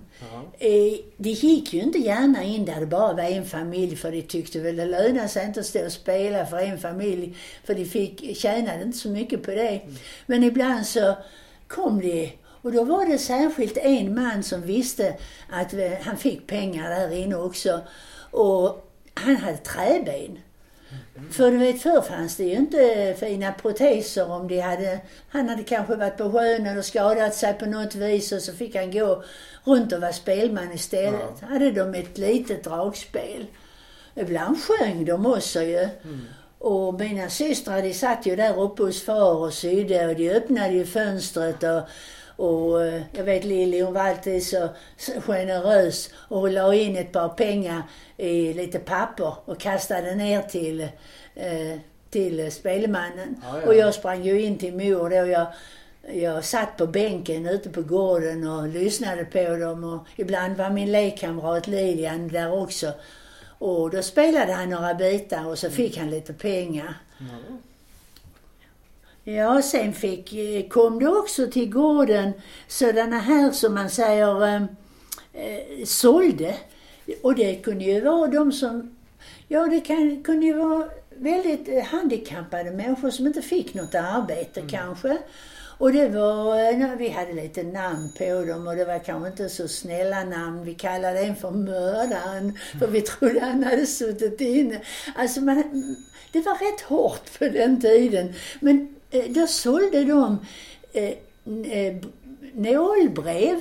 Eh, 0.59 0.99
de 1.17 1.29
gick 1.29 1.73
ju 1.73 1.81
inte 1.81 1.99
gärna 1.99 2.43
in 2.43 2.65
där 2.65 2.79
det 2.79 2.85
bara 2.85 3.13
var 3.13 3.23
en 3.23 3.45
familj 3.45 3.95
för 3.95 4.11
de 4.11 4.21
tyckte 4.21 4.59
väl 4.59 4.75
det 4.75 4.85
lönade 4.85 5.27
sig 5.27 5.45
inte 5.45 5.59
att 5.59 5.65
stå 5.65 5.85
och 5.85 5.91
spela 5.91 6.45
för 6.45 6.57
en 6.57 6.79
familj 6.79 7.37
för 7.63 7.75
de 7.75 7.85
fick, 7.85 8.37
tjänade 8.37 8.83
inte 8.83 8.97
så 8.97 9.09
mycket 9.09 9.43
på 9.43 9.51
det. 9.51 9.81
Men 10.25 10.43
ibland 10.43 10.85
så 10.85 11.15
kom 11.67 11.99
de 11.99 12.31
och 12.61 12.71
då 12.71 12.83
var 12.83 13.05
det 13.05 13.17
särskilt 13.17 13.77
en 13.77 14.15
man 14.15 14.43
som 14.43 14.61
visste 14.61 15.17
att 15.49 15.73
eh, 15.73 15.91
han 16.01 16.17
fick 16.17 16.47
pengar 16.47 16.89
där 16.89 17.11
inne 17.11 17.35
också. 17.35 17.79
Och 18.31 18.91
han 19.13 19.35
hade 19.35 19.57
träben. 19.57 20.39
För 21.31 21.51
du 21.51 21.57
vet, 21.57 21.81
förr 21.81 22.01
fanns 22.01 22.35
det 22.35 22.43
ju 22.43 22.55
inte 22.55 23.15
fina 23.19 23.51
proteser 23.51 24.31
om 24.31 24.47
de 24.47 24.59
hade... 24.59 24.99
Han 25.29 25.49
hade 25.49 25.63
kanske 25.63 25.95
varit 25.95 26.17
på 26.17 26.31
sjön 26.31 26.65
eller 26.65 26.81
skadat 26.81 27.35
sig 27.35 27.53
på 27.53 27.65
något 27.65 27.95
vis 27.95 28.31
och 28.31 28.41
så 28.41 28.53
fick 28.53 28.75
han 28.75 28.91
gå 28.91 29.23
runt 29.63 29.93
och 29.93 30.01
vara 30.01 30.13
spelman 30.13 30.73
istället. 30.73 31.37
Ja. 31.41 31.47
Hade 31.47 31.71
de 31.71 31.95
ett 31.95 32.17
litet 32.17 32.63
dragspel. 32.63 33.45
Ibland 34.15 34.57
sjöng 34.63 35.05
de 35.05 35.25
också 35.25 35.61
ju. 35.61 35.87
Och 36.59 36.93
mina 36.93 37.29
systrar 37.29 37.81
de 37.81 37.93
satt 37.93 38.25
ju 38.25 38.35
där 38.35 38.59
uppe 38.59 38.83
hos 38.83 39.05
far 39.05 39.35
och 39.35 39.53
sydde 39.53 40.07
och 40.07 40.15
de 40.15 40.29
öppnade 40.29 40.73
ju 40.73 40.85
fönstret 40.85 41.63
och, 41.63 41.81
och 42.37 42.83
eh, 42.83 43.01
jag 43.11 43.23
vet 43.23 43.43
Lili 43.43 43.81
hon 43.81 43.93
var 43.93 44.01
alltid 44.01 44.47
så 44.47 44.69
generös 45.19 46.09
och 46.13 46.51
la 46.51 46.73
in 46.73 46.97
ett 46.97 47.11
par 47.11 47.29
pengar 47.29 47.81
i 48.17 48.53
lite 48.53 48.79
papper 48.79 49.33
och 49.45 49.59
kastade 49.59 50.15
ner 50.15 50.41
till, 50.41 50.81
eh, 51.35 51.79
till 52.09 52.51
spelmannen. 52.51 53.41
Ja, 53.43 53.61
ja. 53.61 53.67
Och 53.67 53.75
jag 53.75 53.93
sprang 53.93 54.23
ju 54.23 54.41
in 54.41 54.57
till 54.57 54.73
mor 54.73 55.09
då. 55.09 55.27
Jag, 55.27 55.47
jag 56.13 56.45
satt 56.45 56.77
på 56.77 56.87
bänken 56.87 57.45
ute 57.45 57.69
på 57.69 57.81
gården 57.81 58.47
och 58.47 58.67
lyssnade 58.67 59.25
på 59.25 59.55
dem 59.55 59.83
och 59.83 60.07
ibland 60.15 60.57
var 60.57 60.69
min 60.69 60.91
lekkamrat 60.91 61.67
Lilian 61.67 62.27
där 62.27 62.53
också. 62.53 62.91
Och 63.59 63.89
då 63.89 64.01
spelade 64.01 64.53
han 64.53 64.69
några 64.69 64.93
bitar 64.93 65.47
och 65.47 65.59
så 65.59 65.69
fick 65.69 65.97
han 65.97 66.09
lite 66.09 66.33
pengar. 66.33 66.93
Ja. 67.17 67.25
Ja, 69.29 69.61
sen 69.61 69.93
fick, 69.93 70.33
eh, 70.33 70.67
kom 70.67 70.99
det 70.99 71.07
också 71.07 71.47
till 71.47 71.69
gården 71.69 72.31
sådana 72.67 73.19
här 73.19 73.51
som 73.51 73.73
man 73.73 73.89
säger 73.89 74.47
eh, 74.47 74.61
eh, 75.33 75.85
sålde. 75.85 76.55
Och 77.21 77.35
det 77.35 77.55
kunde 77.55 77.83
ju 77.83 78.01
vara 78.01 78.27
de 78.27 78.51
som, 78.51 78.95
ja 79.47 79.65
det 79.65 79.81
kan, 79.81 80.23
kunde 80.23 80.45
ju 80.45 80.53
vara 80.53 80.85
väldigt 81.15 81.69
eh, 81.69 81.83
handikappade 81.83 82.71
människor 82.71 83.09
som 83.09 83.27
inte 83.27 83.41
fick 83.41 83.73
något 83.73 83.95
arbete 83.95 84.61
kanske. 84.69 85.17
Och 85.77 85.93
det 85.93 86.09
var, 86.09 86.59
eh, 86.59 86.77
när 86.77 86.95
vi 86.95 87.09
hade 87.09 87.33
lite 87.33 87.63
namn 87.63 88.11
på 88.17 88.45
dem 88.45 88.67
och 88.67 88.75
det 88.75 88.85
var 88.85 88.99
kanske 88.99 89.29
inte 89.29 89.49
så 89.49 89.67
snälla 89.67 90.23
namn. 90.23 90.63
Vi 90.63 90.73
kallade 90.73 91.19
en 91.19 91.35
för 91.35 91.51
mördaren 91.51 92.59
för 92.79 92.87
vi 92.87 93.01
trodde 93.01 93.39
han 93.39 93.63
hade 93.63 93.85
suttit 93.85 94.41
inne. 94.41 94.81
Alltså 95.15 95.41
man, 95.41 95.63
det 96.31 96.41
var 96.41 96.71
rätt 96.71 96.81
hårt 96.81 97.39
på 97.39 97.45
den 97.45 97.81
tiden. 97.81 98.33
Men 98.59 98.96
då 99.29 99.47
sålde 99.47 100.03
de 100.03 100.37
eh, 100.93 101.11
eh, 101.71 101.95
nålbrev. 102.53 103.59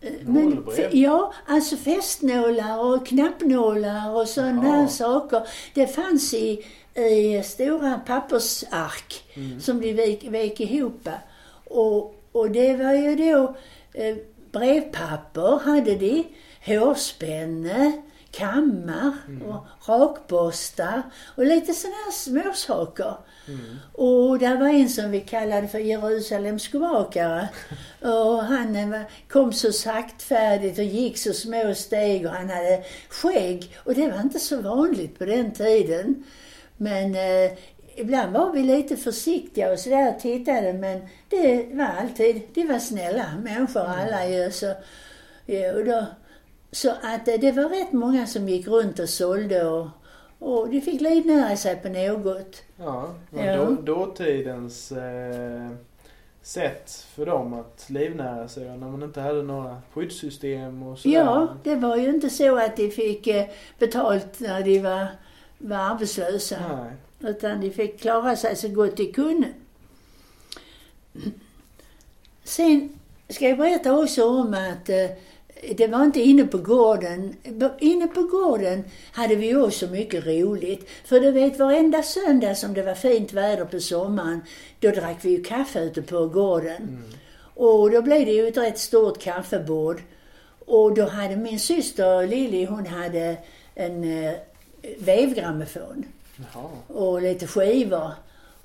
Eh, 0.00 0.12
Nålbrev? 0.26 0.94
ja, 0.96 1.32
alltså 1.46 1.76
fästnålar 1.76 2.78
och 2.84 3.06
knappnålar 3.06 4.10
och 4.10 4.28
sådana 4.28 4.64
Jaha. 4.68 4.76
här 4.76 4.86
saker. 4.86 5.42
Det 5.74 5.86
fanns 5.86 6.34
i, 6.34 6.64
i 6.94 7.42
stora 7.44 8.00
pappersark 8.06 9.24
som 9.60 9.80
de 9.80 9.92
vek, 9.92 10.24
vek 10.28 10.60
ihop. 10.60 11.08
Och, 11.64 12.14
och 12.32 12.50
det 12.50 12.76
var 12.76 12.92
ju 12.92 13.14
då 13.16 13.54
eh, 13.92 14.16
brevpapper 14.52 15.58
hade 15.64 15.94
de, 15.94 16.24
hårspänne, 16.66 17.92
kammar 18.36 19.12
och 19.46 19.88
rakborstar 19.88 21.02
och 21.34 21.46
lite 21.46 21.72
sådana 21.72 21.96
här 21.96 22.12
småsaker. 22.12 23.14
Och 23.92 24.38
där 24.38 24.56
var 24.56 24.68
en 24.68 24.88
som 24.88 25.10
vi 25.10 25.20
kallade 25.20 25.68
för 25.68 25.78
Jerusalems 25.78 26.62
skomakare. 26.62 27.48
Och 28.00 28.44
han 28.44 29.04
kom 29.28 29.52
så 29.52 29.72
saktfärdigt 29.72 30.78
och 30.78 30.84
gick 30.84 31.18
så 31.18 31.32
små 31.32 31.74
steg 31.74 32.26
och 32.26 32.32
han 32.32 32.50
hade 32.50 32.84
skägg. 33.08 33.76
Och 33.84 33.94
det 33.94 34.10
var 34.10 34.20
inte 34.20 34.38
så 34.38 34.60
vanligt 34.60 35.18
på 35.18 35.24
den 35.24 35.52
tiden. 35.52 36.24
Men 36.76 37.14
eh, 37.14 37.52
ibland 37.96 38.32
var 38.32 38.52
vi 38.52 38.62
lite 38.62 38.96
försiktiga 38.96 39.72
och 39.72 39.78
sådär 39.78 40.14
och 40.14 40.20
tittade 40.20 40.72
men 40.72 41.08
det 41.28 41.66
var 41.72 41.84
alltid, 41.84 42.42
det 42.54 42.64
var 42.64 42.78
snälla 42.78 43.26
människor 43.44 43.80
alla 43.80 44.28
ju. 44.28 44.50
Så, 44.50 44.74
ja, 45.46 45.72
och 45.72 45.84
då, 45.84 46.06
så 46.76 46.90
att 46.90 47.28
eh, 47.28 47.34
det 47.40 47.52
var 47.52 47.68
rätt 47.68 47.92
många 47.92 48.26
som 48.26 48.48
gick 48.48 48.66
runt 48.66 48.98
och 48.98 49.08
sålde 49.08 49.64
och, 49.64 49.88
och 50.38 50.68
de 50.68 50.80
fick 50.80 51.00
livnära 51.00 51.56
sig 51.56 51.76
på 51.76 51.88
något. 51.88 52.62
Ja, 52.76 53.14
men 53.30 53.44
Ja. 53.46 53.56
Då, 53.56 53.70
dåtidens 53.70 54.92
eh, 54.92 55.70
sätt 56.42 57.06
för 57.14 57.26
dem 57.26 57.54
att 57.54 57.90
livnära 57.90 58.48
sig 58.48 58.64
när 58.64 58.76
man 58.76 59.02
inte 59.02 59.20
hade 59.20 59.42
några 59.42 59.82
skyddssystem 59.92 60.82
och 60.82 60.98
sådär. 60.98 61.14
Ja, 61.14 61.48
det 61.62 61.74
var 61.74 61.96
ju 61.96 62.08
inte 62.08 62.30
så 62.30 62.56
att 62.58 62.76
de 62.76 62.90
fick 62.90 63.26
eh, 63.26 63.46
betalt 63.78 64.40
när 64.40 64.62
de 64.62 64.80
var, 64.80 65.06
var 65.58 65.76
arbetslösa. 65.76 66.56
Nej. 66.76 66.92
Utan 67.30 67.60
de 67.60 67.70
fick 67.70 68.00
klara 68.00 68.36
sig 68.36 68.56
så 68.56 68.68
gott 68.68 68.96
de 68.96 69.12
kunde. 69.12 69.48
Sen 72.44 72.98
ska 73.28 73.48
jag 73.48 73.58
berätta 73.58 73.98
också 73.98 74.28
om 74.28 74.54
att 74.54 74.88
eh, 74.88 75.10
det 75.74 75.86
var 75.86 76.04
inte 76.04 76.20
inne 76.20 76.44
på 76.44 76.58
gården. 76.58 77.36
Inne 77.78 78.06
på 78.06 78.22
gården 78.22 78.84
hade 79.12 79.34
vi 79.34 79.56
också 79.56 79.86
mycket 79.86 80.26
roligt. 80.26 80.88
För 81.04 81.20
du 81.20 81.30
vet, 81.30 81.58
varenda 81.58 82.02
söndag 82.02 82.54
som 82.54 82.74
det 82.74 82.82
var 82.82 82.94
fint 82.94 83.32
väder 83.32 83.64
på 83.64 83.80
sommaren, 83.80 84.40
då 84.80 84.90
drack 84.90 85.16
vi 85.22 85.30
ju 85.30 85.42
kaffe 85.42 85.80
ute 85.80 86.02
på 86.02 86.26
gården. 86.26 86.76
Mm. 86.82 87.02
Och 87.54 87.90
då 87.90 88.02
blev 88.02 88.26
det 88.26 88.32
ju 88.32 88.48
ett 88.48 88.56
rätt 88.56 88.78
stort 88.78 89.22
kaffebord. 89.22 90.02
Och 90.66 90.94
då 90.94 91.08
hade 91.08 91.36
min 91.36 91.60
syster 91.60 92.26
Lili, 92.26 92.64
hon 92.64 92.86
hade 92.86 93.36
en 93.74 94.24
eh, 94.24 94.32
vevgrammofon 94.98 96.04
och 96.86 97.22
lite 97.22 97.46
skivor. 97.46 98.12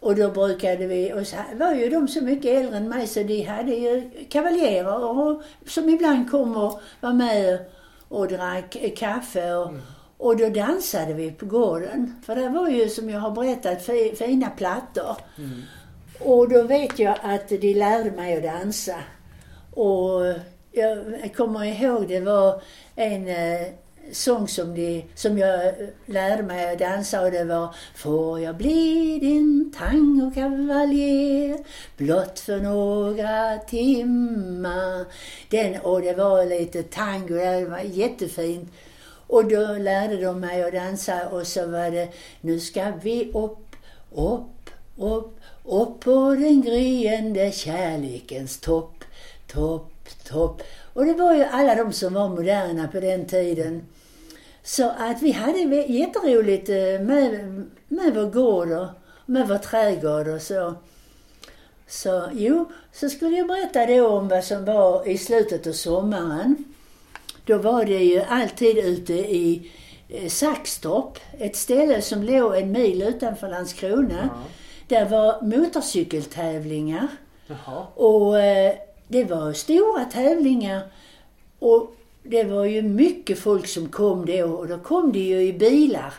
Och 0.01 0.15
då 0.15 0.31
brukade 0.31 0.87
vi, 0.87 1.13
och 1.13 1.27
så 1.27 1.35
var 1.55 1.73
ju 1.73 1.89
de 1.89 2.07
så 2.07 2.21
mycket 2.21 2.57
äldre 2.57 2.77
än 2.77 2.89
mig 2.89 3.07
så 3.07 3.23
de 3.23 3.41
hade 3.43 3.75
ju 3.75 4.11
kavaljerer 4.29 5.43
som 5.67 5.89
ibland 5.89 6.31
kom 6.31 6.57
och 6.57 6.81
var 7.01 7.13
med 7.13 7.59
och 8.07 8.27
drack 8.27 8.77
kaffe. 8.95 9.53
Och, 9.53 9.73
och 10.17 10.37
då 10.37 10.49
dansade 10.49 11.13
vi 11.13 11.31
på 11.31 11.45
gården. 11.45 12.21
För 12.25 12.35
det 12.35 12.49
var 12.49 12.69
ju 12.69 12.89
som 12.89 13.09
jag 13.09 13.19
har 13.19 13.31
berättat 13.31 13.85
fi, 13.85 14.15
fina 14.17 14.49
plattor. 14.49 15.17
Mm. 15.37 15.61
Och 16.19 16.49
då 16.49 16.63
vet 16.63 16.99
jag 16.99 17.17
att 17.23 17.49
de 17.49 17.73
lärde 17.73 18.11
mig 18.11 18.37
att 18.37 18.43
dansa. 18.43 18.97
Och 19.73 20.21
jag 20.71 21.33
kommer 21.35 21.63
ihåg 21.63 22.07
det 22.07 22.19
var 22.19 22.61
en 22.95 23.27
eh, 23.27 23.67
sång 24.11 24.47
som, 24.47 24.75
de, 24.75 25.05
som 25.15 25.37
jag 25.37 25.67
eh, 25.67 25.73
lärde 26.05 26.43
mig 26.43 26.73
att 26.73 26.79
dansa 26.79 27.21
och 27.21 27.31
det 27.31 27.43
var 27.43 27.75
Får 27.95 28.39
jag 28.39 28.57
bli 28.57 29.19
din 29.19 29.73
tangokavaljer 29.77 31.57
blott 31.97 32.39
för 32.39 32.59
några 32.59 33.57
timmar. 33.57 35.05
Den, 35.49 35.81
och 35.81 36.01
det 36.01 36.13
var 36.13 36.45
lite 36.45 36.83
tango, 36.83 37.35
det 37.35 37.65
var 37.65 37.79
jättefint. 37.79 38.71
Och 39.27 39.45
då 39.45 39.73
lärde 39.73 40.21
de 40.21 40.39
mig 40.39 40.63
att 40.63 40.73
dansa 40.73 41.29
och 41.29 41.47
så 41.47 41.67
var 41.67 41.91
det 41.91 42.09
Nu 42.41 42.59
ska 42.59 42.91
vi 43.01 43.31
upp, 43.33 43.75
upp, 44.11 44.69
upp, 44.97 45.39
upp 45.65 45.99
på 45.99 46.35
den 46.35 46.61
gryende 46.61 47.51
kärlekens 47.51 48.59
topp, 48.59 49.03
topp, 49.47 49.91
topp. 50.23 50.61
Och 50.93 51.05
det 51.05 51.13
var 51.13 51.33
ju 51.35 51.43
alla 51.43 51.75
de 51.75 51.93
som 51.93 52.13
var 52.13 52.29
moderna 52.29 52.87
på 52.87 52.99
den 52.99 53.25
tiden. 53.25 53.87
Så 54.63 54.89
att 54.89 55.21
vi 55.21 55.31
hade 55.31 55.59
jätteroligt 55.75 56.69
eh, 56.69 57.05
med, 57.05 57.63
med 57.87 58.15
vår 58.15 58.31
gård 58.31 58.71
och 58.71 58.87
med 59.25 59.47
vår 59.47 59.57
trädgård 59.57 60.27
och 60.27 60.41
så. 60.41 60.75
Så 61.87 62.29
jo, 62.33 62.71
så 62.91 63.09
skulle 63.09 63.37
jag 63.37 63.47
berätta 63.47 63.85
då 63.85 64.07
om 64.07 64.27
vad 64.27 64.43
som 64.43 64.65
var 64.65 65.07
i 65.07 65.17
slutet 65.17 65.67
av 65.67 65.71
sommaren. 65.71 66.63
Då 67.45 67.57
var 67.57 67.85
det 67.85 68.03
ju 68.03 68.21
alltid 68.21 68.77
ute 68.77 69.13
i 69.13 69.71
eh, 70.09 70.27
Saxtorp, 70.27 71.17
ett 71.39 71.55
ställe 71.55 72.01
som 72.01 72.23
låg 72.23 72.55
en 72.55 72.71
mil 72.71 73.01
utanför 73.01 73.49
Landskrona. 73.49 74.29
Ja. 74.33 74.43
Där 74.87 75.09
var 75.09 75.41
motorcykeltävlingar 75.41 77.07
Jaha. 77.47 77.85
och 77.95 78.39
eh, 78.39 78.75
det 79.07 79.23
var 79.23 79.53
stora 79.53 80.05
tävlingar. 80.05 80.81
Och 81.59 81.95
det 82.23 82.43
var 82.43 82.65
ju 82.65 82.81
mycket 82.81 83.39
folk 83.39 83.67
som 83.67 83.89
kom 83.89 84.25
då 84.25 84.43
och 84.43 84.67
då 84.67 84.77
kom 84.77 85.11
det 85.11 85.19
ju 85.19 85.41
i 85.41 85.53
bilar. 85.53 86.13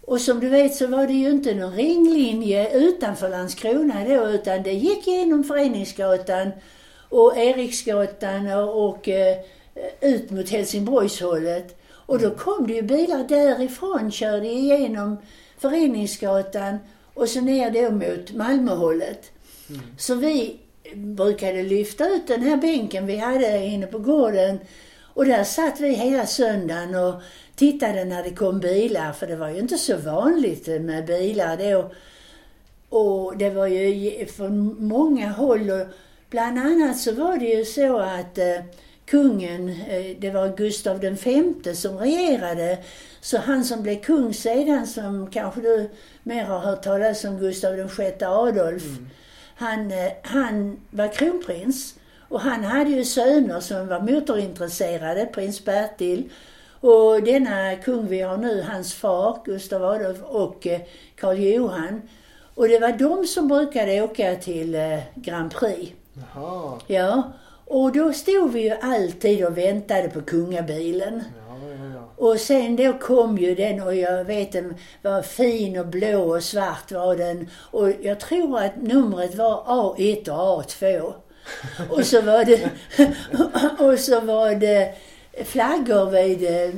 Och 0.00 0.20
som 0.20 0.40
du 0.40 0.48
vet 0.48 0.74
så 0.74 0.86
var 0.86 1.06
det 1.06 1.12
ju 1.12 1.30
inte 1.30 1.54
någon 1.54 1.74
ringlinje 1.76 2.70
utanför 2.72 3.28
Landskrona 3.28 4.04
då 4.04 4.28
utan 4.28 4.62
det 4.62 4.72
gick 4.72 5.06
genom 5.06 5.44
Föreningsgatan 5.44 6.50
och 7.08 7.36
Eriksgatan 7.36 8.46
och, 8.46 8.88
och 8.88 9.08
eh, 9.08 9.36
ut 10.00 10.30
mot 10.30 10.48
Helsingborgshållet. 10.48 11.76
Och 11.92 12.18
då 12.18 12.30
kom 12.30 12.66
det 12.66 12.74
ju 12.74 12.82
bilar 12.82 13.24
därifrån, 13.28 14.10
körde 14.10 14.46
igenom 14.46 15.16
Föreningsgatan 15.58 16.78
och 17.14 17.28
så 17.28 17.40
ner 17.40 17.70
då 17.70 17.90
mot 17.90 18.32
Malmöhållet. 18.32 19.30
Så 19.98 20.14
vi 20.14 20.56
brukade 20.94 21.62
lyfta 21.62 22.08
ut 22.08 22.26
den 22.26 22.42
här 22.42 22.56
bänken 22.56 23.06
vi 23.06 23.16
hade 23.16 23.66
inne 23.66 23.86
på 23.86 23.98
gården 23.98 24.58
och 25.16 25.24
där 25.24 25.44
satt 25.44 25.80
vi 25.80 25.88
hela 25.88 26.26
söndagen 26.26 26.94
och 26.94 27.22
tittade 27.54 28.04
när 28.04 28.22
det 28.22 28.30
kom 28.30 28.60
bilar, 28.60 29.12
för 29.12 29.26
det 29.26 29.36
var 29.36 29.48
ju 29.48 29.58
inte 29.58 29.78
så 29.78 29.96
vanligt 29.96 30.66
med 30.66 31.06
bilar 31.06 31.56
då. 31.56 31.90
Och 32.88 33.36
det 33.36 33.50
var 33.50 33.66
ju 33.66 34.26
från 34.26 34.86
många 34.86 35.28
håll 35.28 35.70
och 35.70 35.86
bland 36.30 36.58
annat 36.58 36.98
så 36.98 37.12
var 37.12 37.36
det 37.36 37.44
ju 37.44 37.64
så 37.64 37.98
att 37.98 38.38
eh, 38.38 38.64
kungen, 39.06 39.68
eh, 39.68 40.16
det 40.18 40.30
var 40.30 40.56
Gustav 40.56 41.00
den 41.00 41.16
femte 41.16 41.74
som 41.76 41.98
regerade. 41.98 42.78
Så 43.20 43.38
han 43.38 43.64
som 43.64 43.82
blev 43.82 44.02
kung 44.02 44.34
sedan, 44.34 44.86
som 44.86 45.30
kanske 45.30 45.60
du 45.60 45.90
mer 46.22 46.44
har 46.44 46.58
hört 46.58 46.82
talas 46.82 47.24
om, 47.24 47.38
Gustav 47.38 47.76
den 47.76 47.88
sjätte 47.88 48.28
Adolf. 48.28 48.84
Han, 49.54 49.90
eh, 49.90 50.12
han 50.22 50.80
var 50.90 51.12
kronprins 51.12 51.94
och 52.28 52.40
han 52.40 52.64
hade 52.64 52.90
ju 52.90 53.04
söner 53.04 53.60
som 53.60 53.88
var 53.88 54.00
motorintresserade, 54.00 55.26
prins 55.26 55.64
Bertil 55.64 56.30
och 56.80 57.22
denna 57.22 57.76
kung 57.76 58.06
vi 58.06 58.20
har 58.20 58.36
nu, 58.36 58.62
hans 58.62 58.94
far 58.94 59.38
Gustav 59.44 59.84
Adolf 59.84 60.22
och 60.22 60.66
eh, 60.66 60.80
Karl 61.16 61.36
Johan. 61.38 62.02
Och 62.54 62.68
det 62.68 62.78
var 62.78 62.92
de 62.92 63.26
som 63.26 63.48
brukade 63.48 64.02
åka 64.02 64.36
till 64.36 64.74
eh, 64.74 64.98
Grand 65.14 65.54
Prix. 65.54 65.92
Jaha. 66.12 66.78
Ja, 66.86 67.32
och 67.64 67.92
då 67.92 68.12
stod 68.12 68.52
vi 68.52 68.62
ju 68.62 68.70
alltid 68.70 69.46
och 69.46 69.58
väntade 69.58 70.08
på 70.08 70.20
kungabilen. 70.22 71.24
Ja, 71.48 71.68
ja, 71.68 71.84
ja. 71.94 72.26
Och 72.28 72.40
sen 72.40 72.76
då 72.76 72.92
kom 72.92 73.38
ju 73.38 73.54
den 73.54 73.82
och 73.82 73.94
jag 73.94 74.24
vet 74.24 74.52
den 74.52 74.74
var 75.02 75.22
fin 75.22 75.78
och 75.78 75.86
blå 75.86 76.36
och 76.36 76.42
svart 76.42 76.92
var 76.92 77.16
den. 77.16 77.48
Och 77.54 77.90
jag 78.02 78.20
tror 78.20 78.58
att 78.58 78.82
numret 78.82 79.34
var 79.34 79.64
A1 79.64 80.28
och 80.28 80.62
A2. 80.62 81.12
Och 81.90 82.06
så 82.06 82.20
var 82.20 82.44
det, 82.44 82.70
och 83.84 83.98
så 83.98 84.20
var 84.20 84.54
det 84.54 84.94
flaggor 85.44 86.10
vid 86.10 86.44
eh, 86.44 86.74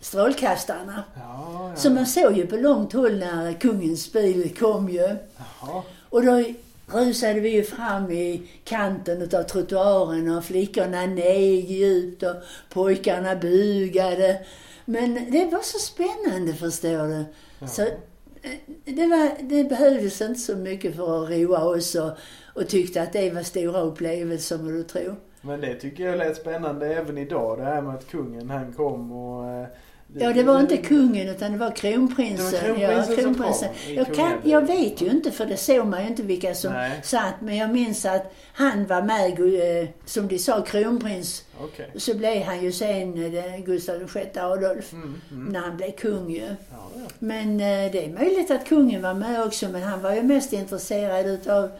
strålkastarna. 0.00 1.04
Ja, 1.14 1.70
ja. 1.70 1.76
Så 1.76 1.90
man 1.90 2.06
såg 2.06 2.36
ju 2.36 2.46
på 2.46 2.56
långt 2.56 2.92
håll 2.92 3.18
när 3.18 3.52
kungens 3.52 4.12
bil 4.12 4.56
kom 4.58 4.88
ju. 4.88 5.16
Jaha. 5.36 5.82
Och 6.08 6.22
då 6.22 6.44
rusade 6.86 7.40
vi 7.40 7.48
ju 7.48 7.64
fram 7.64 8.10
i 8.10 8.42
kanten 8.64 9.22
utav 9.22 9.42
trottoaren 9.42 10.36
och 10.36 10.44
flickorna 10.44 11.06
neg 11.06 11.70
djupt 11.70 12.22
och 12.22 12.36
pojkarna 12.70 13.36
bugade. 13.36 14.46
Men 14.84 15.30
det 15.30 15.44
var 15.44 15.62
så 15.62 15.78
spännande 15.78 16.54
förstår 16.54 17.08
du. 17.08 17.24
Så 17.68 17.82
eh, 17.82 18.58
det, 18.84 19.06
var, 19.06 19.30
det 19.42 19.64
behövdes 19.64 20.20
inte 20.20 20.40
så 20.40 20.56
mycket 20.56 20.96
för 20.96 21.24
att 21.24 21.30
roa 21.30 21.64
oss 21.64 21.94
och, 21.94 22.10
och 22.56 22.68
tyckte 22.68 23.02
att 23.02 23.12
det 23.12 23.30
var 23.30 23.42
stora 23.42 23.80
upplevelser 23.80 24.58
må 24.58 24.70
du 24.70 24.82
tro. 24.82 25.16
Men 25.40 25.60
det 25.60 25.74
tycker 25.74 26.04
jag 26.06 26.18
lät 26.18 26.36
spännande 26.36 26.94
även 26.94 27.18
idag. 27.18 27.58
Det 27.58 27.64
här 27.64 27.82
med 27.82 27.94
att 27.94 28.06
kungen 28.10 28.50
han 28.50 28.72
kom 28.72 29.12
och... 29.12 29.50
eh, 29.50 29.66
Ja, 30.14 30.32
det 30.32 30.42
var 30.42 30.60
inte 30.60 30.76
kungen 30.76 31.28
utan 31.28 31.52
det 31.52 31.58
var 31.58 31.70
kronprinsen. 31.70 32.76
Det 32.78 32.86
var 32.86 33.16
kronprinsen 33.16 33.16
ja, 33.16 33.22
kronprinsen. 33.22 33.68
Jag, 33.94 34.14
kan, 34.14 34.32
jag 34.44 34.66
vet 34.66 35.02
ju 35.02 35.10
inte 35.10 35.30
för 35.30 35.46
det 35.46 35.56
såg 35.56 35.86
man 35.86 36.02
ju 36.02 36.08
inte 36.08 36.22
vilka 36.22 36.54
som 36.54 36.72
Nej. 36.72 37.00
satt. 37.02 37.34
Men 37.40 37.56
jag 37.56 37.70
minns 37.70 38.04
att 38.04 38.32
han 38.52 38.86
var 38.86 39.02
med, 39.02 39.40
eh, 39.82 39.88
som 40.04 40.28
de 40.28 40.38
sa, 40.38 40.62
kronprins. 40.62 41.44
Okej. 41.60 41.90
Så 41.96 42.14
blev 42.16 42.42
han 42.42 42.62
ju 42.62 42.72
sen 42.72 43.34
eh, 43.36 43.58
Gustav 43.64 44.10
VI 44.14 44.38
Adolf. 44.38 44.92
Mm, 44.92 45.20
mm. 45.30 45.52
När 45.52 45.60
han 45.60 45.76
blev 45.76 45.90
kung 45.90 46.30
ju. 46.30 46.40
Ja, 46.42 46.56
ja. 46.94 47.02
Men 47.18 47.58
det 47.58 48.04
är 48.04 48.12
möjligt 48.12 48.50
att 48.50 48.68
kungen 48.68 49.02
var 49.02 49.14
med 49.14 49.44
också. 49.44 49.68
Men 49.68 49.82
han 49.82 50.02
var 50.02 50.14
ju 50.14 50.22
mest 50.22 50.52
intresserad 50.52 51.26
utav, 51.26 51.70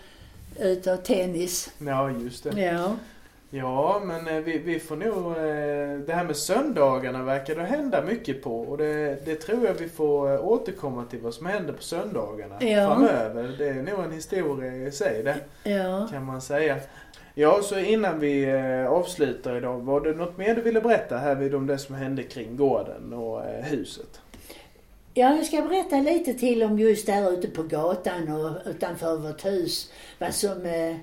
utav 0.60 0.96
tennis. 0.96 1.70
ja, 1.86 2.10
just 2.10 2.44
det. 2.44 2.60
Ja. 2.60 2.96
Ja, 3.50 4.02
men 4.04 4.28
eh, 4.28 4.34
vi, 4.42 4.58
vi 4.58 4.80
får 4.80 4.96
nog... 4.96 5.26
eh, 5.36 5.98
Det 6.06 6.12
här 6.12 6.24
med 6.24 6.36
söndagarna 6.36 7.22
verkar 7.22 7.54
det 7.54 7.62
hända 7.62 8.02
mycket 8.02 8.42
på. 8.42 8.60
Och 8.60 8.78
det, 8.78 9.24
det 9.24 9.34
tror 9.34 9.66
jag 9.66 9.74
vi 9.74 9.88
får 9.88 10.32
eh, 10.34 10.44
återkomma 10.48 11.04
till 11.10 11.18
vad 11.20 11.34
som 11.34 11.46
händer 11.46 11.72
på 11.72 11.82
söndagarna 11.82 12.54
Ja. 12.60 12.86
framöver. 12.94 13.54
Det 13.58 13.68
är 13.68 13.74
nog 13.82 14.04
en 14.04 14.12
historia 14.12 14.72
i 14.86 14.90
sig 14.92 15.22
det, 15.22 15.36
Ja. 15.70 16.08
kan 16.12 16.24
man 16.24 16.40
säga. 16.40 16.76
Ja, 17.34 17.60
så 17.62 17.78
innan 17.78 18.20
vi 18.20 18.52
avslutar 18.88 19.56
idag. 19.56 19.78
Var 19.80 20.00
det 20.00 20.12
något 20.14 20.36
mer 20.38 20.54
du 20.54 20.60
ville 20.60 20.80
berätta 20.80 21.16
här 21.18 21.34
vid 21.34 21.54
om 21.54 21.66
det 21.66 21.78
som 21.78 21.94
hände 21.94 22.22
kring 22.22 22.56
gården 22.56 23.12
och 23.12 23.42
huset? 23.62 24.20
Ja, 25.18 25.36
jag 25.36 25.46
ska 25.46 25.62
berätta 25.62 25.96
lite 25.96 26.34
till 26.34 26.62
om 26.62 26.78
just 26.78 27.06
där 27.06 27.32
ute 27.32 27.48
på 27.48 27.62
gatan 27.62 28.28
och 28.28 28.70
utanför 28.70 29.16
vårt 29.16 29.44
hus. 29.44 29.92
Vad 30.18 30.34
som 30.34 30.66
eh, 30.66 30.96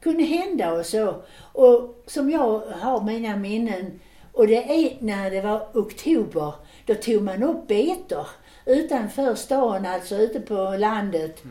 kunde 0.00 0.22
hända 0.22 0.72
och 0.72 0.86
så. 0.86 1.22
Och 1.52 2.02
som 2.06 2.30
jag 2.30 2.60
har 2.60 3.00
mina 3.00 3.36
minnen. 3.36 4.00
Och 4.32 4.46
det 4.46 4.86
är 4.86 4.96
när 5.00 5.30
det 5.30 5.40
var 5.40 5.68
oktober. 5.74 6.54
Då 6.86 6.94
tog 6.94 7.22
man 7.22 7.42
upp 7.42 7.66
betor 7.66 8.26
utanför 8.66 9.34
stan, 9.34 9.86
alltså 9.86 10.16
ute 10.16 10.40
på 10.40 10.76
landet. 10.78 11.42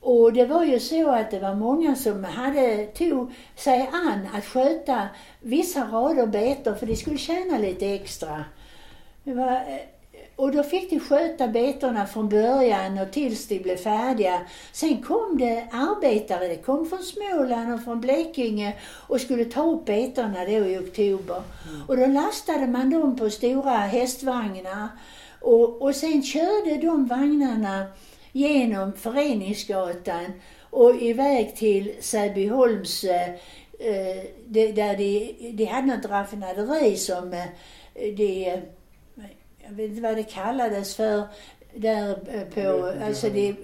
Och 0.00 0.32
det 0.32 0.46
var 0.46 0.64
ju 0.64 0.80
så 0.80 1.10
att 1.10 1.30
det 1.30 1.38
var 1.38 1.54
många 1.54 1.94
som 1.96 2.24
hade, 2.24 2.86
tog 2.86 3.32
sig 3.56 3.90
an 3.92 4.28
att 4.34 4.44
sköta 4.44 5.08
vissa 5.40 5.84
rader 5.84 6.26
betor 6.26 6.74
för 6.74 6.86
de 6.86 6.96
skulle 6.96 7.18
tjäna 7.18 7.58
lite 7.58 7.86
extra. 7.86 8.44
Det 9.24 9.34
var, 9.34 9.52
eh, 9.52 9.93
och 10.36 10.52
då 10.52 10.62
fick 10.62 10.90
de 10.90 11.00
sköta 11.00 11.48
betorna 11.48 12.06
från 12.06 12.28
början 12.28 12.98
och 12.98 13.12
tills 13.12 13.48
de 13.48 13.58
blev 13.58 13.76
färdiga. 13.76 14.40
Sen 14.72 15.02
kom 15.02 15.38
det 15.38 15.68
arbetare, 15.72 16.48
det 16.48 16.56
kom 16.56 16.86
från 16.86 17.02
Småland 17.02 17.74
och 17.74 17.84
från 17.84 18.00
Blekinge 18.00 18.76
och 19.08 19.20
skulle 19.20 19.44
ta 19.44 19.70
upp 19.70 19.84
betorna 19.84 20.44
då 20.44 20.50
i 20.50 20.78
oktober. 20.78 21.42
Och 21.88 21.96
då 21.96 22.06
lastade 22.06 22.66
man 22.66 22.90
dem 22.90 23.16
på 23.16 23.30
stora 23.30 23.76
hästvagnar 23.76 24.88
och, 25.40 25.82
och 25.82 25.94
sen 25.94 26.22
körde 26.22 26.76
de 26.76 27.06
vagnarna 27.06 27.86
genom 28.32 28.92
Föreningsgatan 28.92 30.32
och 30.70 31.02
iväg 31.02 31.56
till 31.56 31.92
Säbyholms, 32.00 33.04
eh, 33.04 33.28
eh, 33.78 34.24
där 34.46 34.96
de, 34.96 35.36
de 35.52 35.64
hade 35.64 35.96
något 35.96 36.10
raffinaderi 36.10 36.96
som 36.96 37.32
eh, 37.32 38.14
de, 38.16 38.60
jag 39.68 39.74
vet 39.74 39.90
inte 39.90 40.02
vad 40.02 40.16
det 40.16 40.22
kallades 40.22 40.96
för, 40.96 41.22
där 41.74 42.18
eh, 42.30 42.42
på, 42.64 42.92
alltså 43.06 43.28
det, 43.28 43.54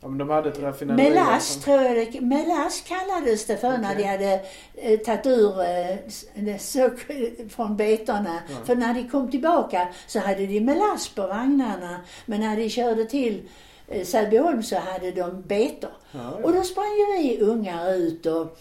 Ja, 0.00 0.08
men 0.08 0.18
de 0.18 0.30
hade 0.30 0.48
ett 0.48 0.58
raffinaderi. 0.58 1.08
Melass 1.10 1.46
som- 1.52 1.62
tror 1.62 1.82
jag 1.82 1.96
det, 2.12 2.20
Melass 2.20 2.80
kallades 2.88 3.46
det 3.46 3.56
för 3.56 3.78
när 3.78 3.92
Okej. 3.94 4.02
de 4.02 4.08
hade 4.08 4.40
eh, 4.74 4.98
tagit 5.00 5.26
ur 5.26 5.60
eh, 5.60 6.56
socker 6.58 7.48
från 7.48 7.76
betorna. 7.76 8.40
Ja. 8.48 8.54
För 8.66 8.74
när 8.76 8.94
de 8.94 9.08
kom 9.08 9.30
tillbaka 9.30 9.88
så 10.06 10.18
hade 10.18 10.46
de 10.46 10.60
melass 10.60 11.08
på 11.08 11.26
vagnarna. 11.26 12.00
Men 12.26 12.40
när 12.40 12.56
de 12.56 12.68
körde 12.70 13.04
till 13.04 13.42
eh, 13.88 14.04
Säbyholm 14.04 14.62
så 14.62 14.76
hade 14.76 15.10
de 15.10 15.42
betor. 15.42 15.90
Ja, 16.12 16.30
Och 16.42 16.50
ja. 16.50 16.56
då 16.56 16.62
sprang 16.62 16.84
ju 16.98 17.22
vi 17.22 17.38
ungar 17.40 17.92
ut 17.94 18.26
och 18.26 18.58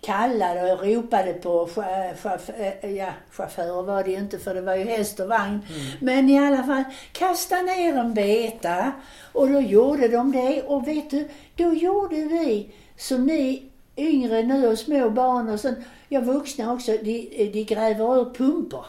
kallade 0.00 0.72
och 0.72 0.84
ropade 0.86 1.32
på 1.32 1.66
chauff- 1.66 2.14
chauff- 2.22 2.74
eh, 2.82 2.90
ja, 2.96 3.08
chaufförer 3.30 3.82
var 3.82 4.04
det 4.04 4.10
ju 4.10 4.16
inte 4.18 4.38
för 4.38 4.54
det 4.54 4.60
var 4.60 4.74
ju 4.74 4.84
häst 4.84 5.20
och 5.20 5.28
vagn. 5.28 5.60
Men 6.00 6.28
i 6.30 6.38
alla 6.38 6.62
fall, 6.64 6.84
kasta 7.12 7.62
ner 7.62 7.96
en 7.96 8.14
beta. 8.14 8.92
Och 9.32 9.48
då 9.48 9.60
gjorde 9.60 10.08
de 10.08 10.32
det. 10.32 10.62
Och 10.62 10.88
vet 10.88 11.10
du, 11.10 11.28
då 11.56 11.74
gjorde 11.74 12.16
vi 12.16 12.70
som 12.96 13.26
ni 13.26 13.62
yngre 13.96 14.42
nu 14.42 14.68
och 14.68 14.78
små 14.78 15.10
barn 15.10 15.48
och 15.48 15.60
sen, 15.60 15.84
ja 16.08 16.20
vuxna 16.20 16.72
också, 16.72 16.92
de, 16.92 17.50
de 17.52 17.64
gräver 17.64 18.20
ur 18.20 18.34
pumpor. 18.34 18.86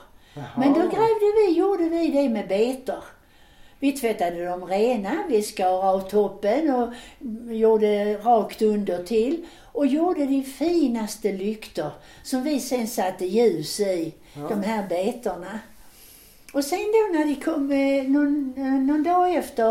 Men 0.58 0.74
då 0.74 0.80
Jaha. 0.80 0.86
grävde 0.90 1.32
vi, 1.48 1.54
gjorde 1.58 1.84
vi 1.84 2.08
det 2.12 2.30
med 2.30 2.48
betor. 2.48 3.04
Vi 3.82 3.92
tvättade 3.92 4.46
dem 4.46 4.66
rena, 4.66 5.24
vi 5.30 5.42
skar 5.44 5.84
av 5.94 6.10
toppen 6.10 6.70
och 6.76 6.94
gjorde 7.54 8.14
rakt 8.18 8.62
under 8.62 9.04
till 9.04 9.46
och 9.72 9.88
gjorde 9.88 10.26
de 10.26 10.44
finaste 10.44 11.32
lyktor 11.32 11.92
som 12.24 12.44
vi 12.44 12.60
sen 12.60 12.88
satte 12.88 13.26
ljus 13.26 13.80
i, 13.80 14.14
Ja. 14.34 14.48
de 14.50 14.64
här 14.64 14.88
betorna. 14.90 15.60
Och 16.54 16.64
sen 16.66 16.80
då 16.80 17.18
när 17.20 17.26
de 17.26 17.36
kom 17.36 17.72
eh, 17.72 18.04
någon, 18.04 18.54
eh, 18.58 18.64
någon 18.74 19.04
dag 19.04 19.36
efter, 19.36 19.70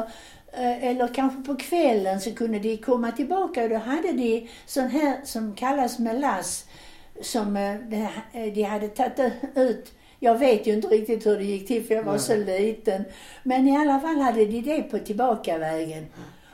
eh, 0.52 0.84
eller 0.84 1.14
kanske 1.14 1.42
på 1.42 1.56
kvällen, 1.56 2.20
så 2.20 2.32
kunde 2.34 2.58
de 2.58 2.76
komma 2.76 3.12
tillbaka 3.12 3.62
och 3.62 3.68
då 3.70 3.76
hade 3.76 4.12
de 4.12 4.48
sån 4.66 4.88
här 4.88 5.20
som 5.24 5.54
kallas 5.54 5.98
melass, 5.98 6.64
som 7.22 7.56
eh, 7.56 7.74
de 8.54 8.62
hade 8.62 8.88
tagit 8.88 9.32
ut 9.54 9.92
jag 10.22 10.38
vet 10.38 10.66
ju 10.66 10.72
inte 10.72 10.88
riktigt 10.88 11.26
hur 11.26 11.36
det 11.36 11.44
gick 11.44 11.68
till 11.68 11.84
för 11.84 11.94
jag 11.94 12.02
var 12.02 12.12
Nej. 12.12 12.20
så 12.20 12.36
liten. 12.36 13.04
Men 13.42 13.68
i 13.68 13.76
alla 13.76 14.00
fall 14.00 14.16
hade 14.16 14.44
de 14.44 14.60
det 14.60 14.82
på 14.82 14.98
tillbakavägen. 14.98 16.06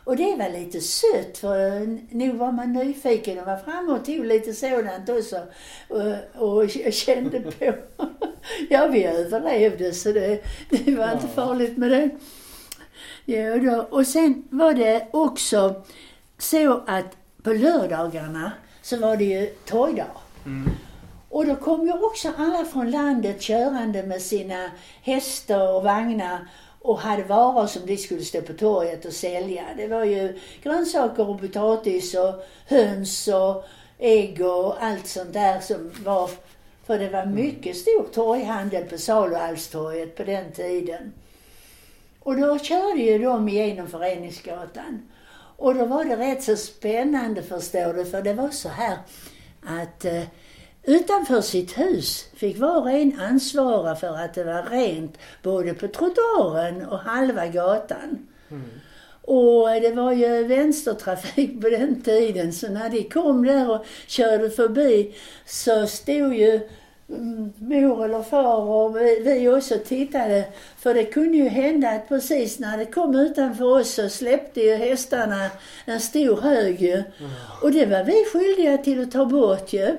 Och 0.04 0.16
det 0.16 0.36
var 0.36 0.48
lite 0.48 0.80
sött 0.80 1.38
för 1.38 1.86
nog 2.14 2.36
var 2.36 2.52
man 2.52 2.72
nyfiken 2.72 3.38
och 3.38 3.46
var 3.46 3.56
framme 3.56 3.92
och 3.92 4.04
tog 4.04 4.24
lite 4.24 4.52
sådant 4.52 5.08
också. 5.08 5.42
Och, 5.88 6.62
och 6.62 6.70
kände 6.92 7.40
på. 7.40 7.74
ja, 8.70 8.86
vi 8.86 9.04
överlevde 9.04 9.92
så 9.92 10.12
det, 10.12 10.42
det 10.70 10.96
var 10.96 11.12
inte 11.12 11.28
farligt 11.28 11.76
med 11.76 11.90
det. 11.90 12.10
Ja, 13.24 13.56
då. 13.56 13.86
Och 13.90 14.06
sen 14.06 14.44
var 14.50 14.74
det 14.74 15.08
också 15.10 15.84
så 16.38 16.82
att 16.86 17.16
på 17.42 17.52
lördagarna 17.52 18.52
så 18.82 18.96
var 18.96 19.16
det 19.16 19.24
ju 19.24 19.46
torgdag. 19.46 20.16
Mm. 20.44 20.70
Och 21.36 21.46
då 21.46 21.56
kom 21.56 21.86
ju 21.86 21.92
också 21.92 22.32
alla 22.36 22.64
från 22.64 22.90
landet 22.90 23.40
körande 23.40 24.02
med 24.02 24.22
sina 24.22 24.70
hästar 25.02 25.74
och 25.74 25.82
vagnar 25.82 26.48
och 26.80 26.98
hade 26.98 27.22
varor 27.22 27.66
som 27.66 27.86
de 27.86 27.96
skulle 27.96 28.24
stå 28.24 28.42
på 28.42 28.52
torget 28.52 29.04
och 29.04 29.12
sälja. 29.12 29.64
Det 29.76 29.86
var 29.86 30.04
ju 30.04 30.38
grönsaker 30.62 31.28
och 31.28 31.40
potatis 31.40 32.14
och 32.14 32.44
höns 32.66 33.28
och 33.28 33.64
ägg 33.98 34.40
och 34.40 34.84
allt 34.84 35.06
sånt 35.06 35.32
där 35.32 35.60
som 35.60 35.92
var... 36.04 36.30
För 36.86 36.98
det 36.98 37.08
var 37.08 37.26
mycket 37.26 37.76
stor 37.76 38.06
torghandel 38.12 38.84
på 38.84 38.98
Saluhallstorget 38.98 40.16
på 40.16 40.24
den 40.24 40.52
tiden. 40.52 41.12
Och 42.20 42.40
då 42.40 42.58
körde 42.58 43.00
ju 43.00 43.18
de 43.18 43.48
igenom 43.48 43.88
Föreningsgatan. 43.88 45.08
Och 45.56 45.74
då 45.74 45.86
var 45.86 46.04
det 46.04 46.16
rätt 46.16 46.42
så 46.42 46.56
spännande 46.56 47.42
förstår 47.42 47.92
du, 47.92 48.04
för 48.04 48.22
det 48.22 48.34
var 48.34 48.48
så 48.48 48.68
här 48.68 48.98
att 49.62 50.04
eh, 50.04 50.22
utanför 50.86 51.40
sitt 51.40 51.78
hus 51.78 52.28
fick 52.34 52.58
var 52.58 52.80
och 52.80 52.90
en 52.90 53.20
ansvara 53.20 53.96
för 53.96 54.16
att 54.16 54.34
det 54.34 54.44
var 54.44 54.62
rent 54.62 55.18
både 55.42 55.74
på 55.74 55.88
trottoaren 55.88 56.86
och 56.86 56.98
halva 56.98 57.46
gatan. 57.46 58.28
Mm. 58.50 58.70
Och 59.26 59.68
det 59.68 59.92
var 59.92 60.12
ju 60.12 60.44
vänstertrafik 60.44 61.62
på 61.62 61.68
den 61.68 62.02
tiden 62.02 62.52
så 62.52 62.68
när 62.68 62.90
de 62.90 63.02
kom 63.02 63.46
där 63.46 63.70
och 63.70 63.86
körde 64.06 64.50
förbi 64.50 65.14
så 65.46 65.86
stod 65.86 66.34
ju 66.34 66.60
mm, 67.08 67.52
mor 67.58 68.04
eller 68.04 68.22
far 68.22 68.60
och 68.60 68.96
vi, 68.96 69.20
vi 69.20 69.48
också 69.48 69.74
tittade. 69.86 70.44
För 70.78 70.94
det 70.94 71.04
kunde 71.04 71.36
ju 71.36 71.48
hända 71.48 71.90
att 71.90 72.08
precis 72.08 72.58
när 72.58 72.78
det 72.78 72.86
kom 72.86 73.14
utanför 73.14 73.64
oss 73.64 73.94
så 73.94 74.08
släppte 74.08 74.60
ju 74.60 74.74
hästarna 74.74 75.50
en 75.84 76.00
stor 76.00 76.40
hög 76.40 76.80
ju. 76.82 77.02
Och 77.62 77.72
det 77.72 77.86
var 77.86 78.04
vi 78.04 78.24
skyldiga 78.32 78.78
till 78.78 79.02
att 79.02 79.12
ta 79.12 79.24
bort 79.24 79.72
ju. 79.72 79.96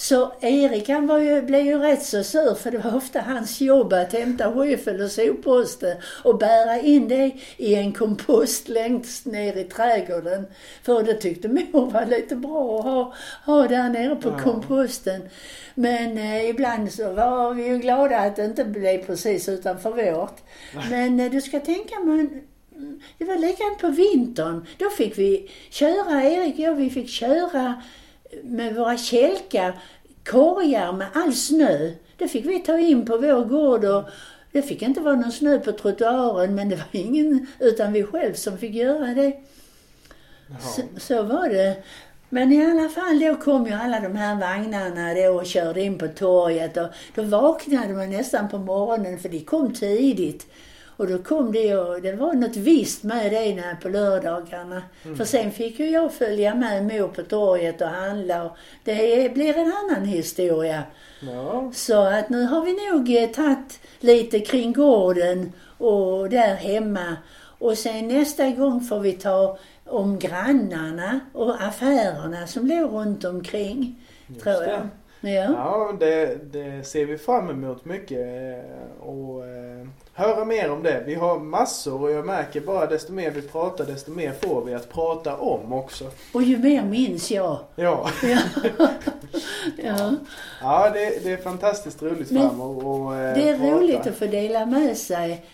Så 0.00 0.32
Erik 0.40 0.88
han 0.88 1.06
var 1.06 1.18
ju, 1.18 1.42
blev 1.42 1.66
ju 1.66 1.78
rätt 1.78 2.02
så 2.02 2.24
sur 2.24 2.54
för 2.54 2.70
det 2.70 2.78
var 2.78 2.96
ofta 2.96 3.20
hans 3.20 3.60
jobb 3.60 3.92
att 3.92 4.12
hämta 4.12 4.52
skyffel 4.52 5.00
och 5.00 5.10
sopposten 5.10 5.96
och 6.24 6.38
bära 6.38 6.80
in 6.80 7.08
det 7.08 7.32
i 7.56 7.74
en 7.74 7.92
kompost 7.92 8.68
längst 8.68 9.26
ner 9.26 9.56
i 9.56 9.64
trädgården. 9.64 10.46
För 10.82 11.02
det 11.02 11.14
tyckte 11.14 11.48
mor 11.48 11.90
var 11.90 12.06
lite 12.06 12.36
bra 12.36 12.78
att 12.78 12.84
ha, 12.84 13.14
ha 13.44 13.68
där 13.68 13.88
nere 13.88 14.16
på 14.16 14.28
Ja. 14.28 14.38
komposten. 14.38 15.22
Men 15.74 16.18
eh, 16.18 16.48
ibland 16.50 16.92
så 16.92 17.12
var 17.12 17.54
vi 17.54 17.66
ju 17.66 17.78
glada 17.78 18.18
att 18.18 18.36
det 18.36 18.44
inte 18.44 18.64
blev 18.64 19.06
precis 19.06 19.48
utanför 19.48 19.90
vårt. 19.90 20.36
Men 20.90 21.20
eh, 21.20 21.30
du 21.30 21.40
ska 21.40 21.60
tänka 21.60 22.00
man 22.00 22.40
det 23.18 23.24
var 23.24 23.38
likadant 23.38 23.78
på 23.80 23.88
vintern. 23.88 24.66
Då 24.78 24.90
fick 24.90 25.18
vi 25.18 25.50
köra, 25.70 26.22
Erik 26.22 26.54
och 26.54 26.60
jag, 26.60 26.74
vi 26.74 26.90
fick 26.90 27.08
köra 27.08 27.82
med 28.42 28.74
våra 28.74 28.96
kälkar, 28.96 29.78
korgar 30.24 30.92
med 30.92 31.08
all 31.14 31.34
snö. 31.34 31.90
Det 32.16 32.28
fick 32.28 32.46
vi 32.46 32.58
ta 32.58 32.78
in 32.78 33.06
på 33.06 33.16
vår 33.16 33.44
gård 33.44 33.84
och 33.84 34.04
det 34.52 34.62
fick 34.62 34.82
inte 34.82 35.00
vara 35.00 35.16
någon 35.16 35.32
snö 35.32 35.58
på 35.58 35.72
trottoaren 35.72 36.54
men 36.54 36.68
det 36.68 36.76
var 36.76 36.86
ingen 36.92 37.46
utan 37.58 37.92
vi 37.92 38.04
själv 38.04 38.34
som 38.34 38.58
fick 38.58 38.74
göra 38.74 39.14
det. 39.14 39.32
Så, 40.60 40.82
så 40.96 41.22
var 41.22 41.48
det. 41.48 41.82
Men 42.28 42.52
i 42.52 42.70
alla 42.70 42.88
fall, 42.88 43.18
då 43.20 43.34
kom 43.34 43.66
ju 43.66 43.72
alla 43.72 44.00
de 44.00 44.16
här 44.16 44.40
vagnarna 44.40 45.14
då 45.14 45.30
och 45.30 45.46
körde 45.46 45.80
in 45.80 45.98
på 45.98 46.08
torget 46.08 46.76
och 46.76 46.88
då 47.14 47.22
vaknade 47.22 47.94
man 47.94 48.10
nästan 48.10 48.48
på 48.48 48.58
morgonen 48.58 49.18
för 49.18 49.28
de 49.28 49.40
kom 49.40 49.74
tidigt. 49.74 50.46
Och 51.00 51.08
då 51.08 51.18
kom 51.18 51.52
det 51.52 51.76
och 51.76 52.02
det 52.02 52.12
var 52.12 52.32
något 52.32 52.56
visst 52.56 53.02
med 53.02 53.32
det 53.32 53.54
när 53.54 53.74
på 53.74 53.88
lördagarna. 53.88 54.82
För 55.16 55.24
sen 55.24 55.52
fick 55.52 55.78
ju 55.78 55.90
jag 55.90 56.12
följa 56.12 56.54
med 56.54 56.84
mor 56.84 57.08
på 57.08 57.22
torget 57.22 57.80
och 57.80 57.88
handla 57.88 58.44
och 58.44 58.56
det 58.84 59.34
blir 59.34 59.58
en 59.58 59.72
annan 59.72 60.04
historia. 60.04 60.82
Ja. 61.20 61.70
Så 61.74 62.02
att 62.02 62.28
nu 62.28 62.42
har 62.42 62.64
vi 62.64 62.90
nog 62.90 63.22
eh, 63.22 63.30
tagit 63.30 63.80
lite 64.00 64.40
kring 64.40 64.72
gården 64.72 65.52
och 65.78 66.30
där 66.30 66.54
hemma. 66.54 67.16
Och 67.58 67.78
sen 67.78 68.08
nästa 68.08 68.50
gång 68.50 68.80
får 68.80 69.00
vi 69.00 69.12
ta 69.12 69.58
om 69.86 70.18
grannarna 70.18 71.20
och 71.32 71.62
affärerna 71.62 72.46
som 72.46 72.66
låg 72.66 72.92
runt 72.92 73.24
omkring. 73.24 74.06
Just 74.26 74.42
tror 74.42 74.54
jag. 74.54 74.80
det. 74.80 74.88
Ja. 75.20 75.30
Ja, 75.56 75.92
det, 76.00 76.38
det 76.52 76.86
ser 76.86 77.04
vi 77.06 77.18
fram 77.18 77.50
emot 77.50 77.84
mycket. 77.84 78.18
eh, 78.18 79.06
Och 79.08 79.46
eh, 79.46 79.86
höra 80.14 80.44
mer 80.44 80.70
om 80.72 80.82
det. 80.82 81.02
Vi 81.06 81.14
har 81.14 81.38
massor 81.38 82.02
och 82.02 82.10
jag 82.10 82.26
märker 82.26 82.60
bara 82.60 82.86
desto 82.86 83.12
mer 83.12 83.30
vi 83.30 83.42
pratar 83.42 83.84
desto 83.86 84.10
mer 84.10 84.32
får 84.42 84.64
vi 84.64 84.74
att 84.74 84.92
prata 84.92 85.36
om 85.36 85.72
också. 85.72 86.04
Och 86.34 86.42
ju 86.42 86.58
mer 86.58 86.84
minns 86.84 87.30
jag. 87.30 87.58
Ja, 87.76 88.10
Ja. 88.22 88.38
ja. 89.76 90.14
ja 90.62 90.90
det, 90.94 91.24
det 91.24 91.32
är 91.32 91.36
fantastiskt 91.36 92.02
roligt 92.02 92.30
Men 92.30 92.48
farmor. 92.50 92.86
Och, 92.86 93.16
eh, 93.16 93.34
Det 93.34 93.48
är 93.48 93.58
prata. 93.58 93.70
roligt 93.74 94.06
att 94.06 94.16
få 94.16 94.26
dela 94.26 94.66
med 94.66 94.96
sig 94.96 95.44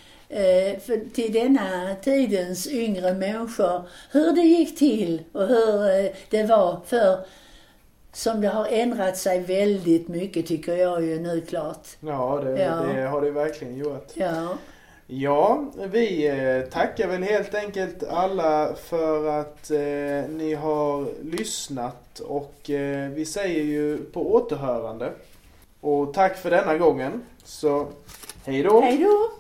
för, 0.87 1.11
till 1.15 1.33
denna 1.33 1.95
tidens 2.03 2.67
yngre 2.69 3.15
människor 3.15 3.83
hur 4.13 4.33
det 4.33 4.41
gick 4.41 4.79
till 4.79 5.23
och 5.33 5.47
hur 5.47 6.11
det 6.31 6.43
var 6.43 6.81
för 6.87 7.19
som 8.17 8.41
det 8.41 8.49
har 8.49 8.67
ändrat 8.67 9.17
sig 9.17 9.41
väldigt 9.41 10.09
mycket 10.09 10.47
tycker 10.47 10.77
jag 10.77 11.05
ju 11.05 11.21
nu 11.21 11.41
klart. 11.41 11.89
Ja, 12.01 12.41
det, 12.45 12.63
Ja. 12.63 12.75
det 12.95 13.03
har 13.03 13.21
det 13.21 13.31
verkligen 13.31 13.77
gjort. 13.77 14.09
Ja, 14.15 14.49
Ja, 15.07 15.65
vi 15.91 16.29
eh, 16.29 16.71
tackar 16.71 17.09
väl 17.09 17.23
helt 17.23 17.55
enkelt 17.55 18.05
alla 18.05 18.75
för 18.75 19.41
att 19.41 19.71
eh, 19.71 20.31
ni 20.31 20.55
har 20.55 21.25
lyssnat 21.25 22.21
och 22.21 22.71
eh, 22.71 23.11
vi 23.11 23.25
säger 23.25 23.63
ju 23.65 23.99
på 23.99 24.35
återhörande. 24.35 25.13
Och 25.81 26.15
tack 26.15 26.37
för 26.37 26.51
denna 26.51 26.79
gången. 26.79 27.23
Så 27.45 27.87
hej 28.45 28.63
då! 28.63 28.81
hej 28.81 28.99
då! 28.99 29.31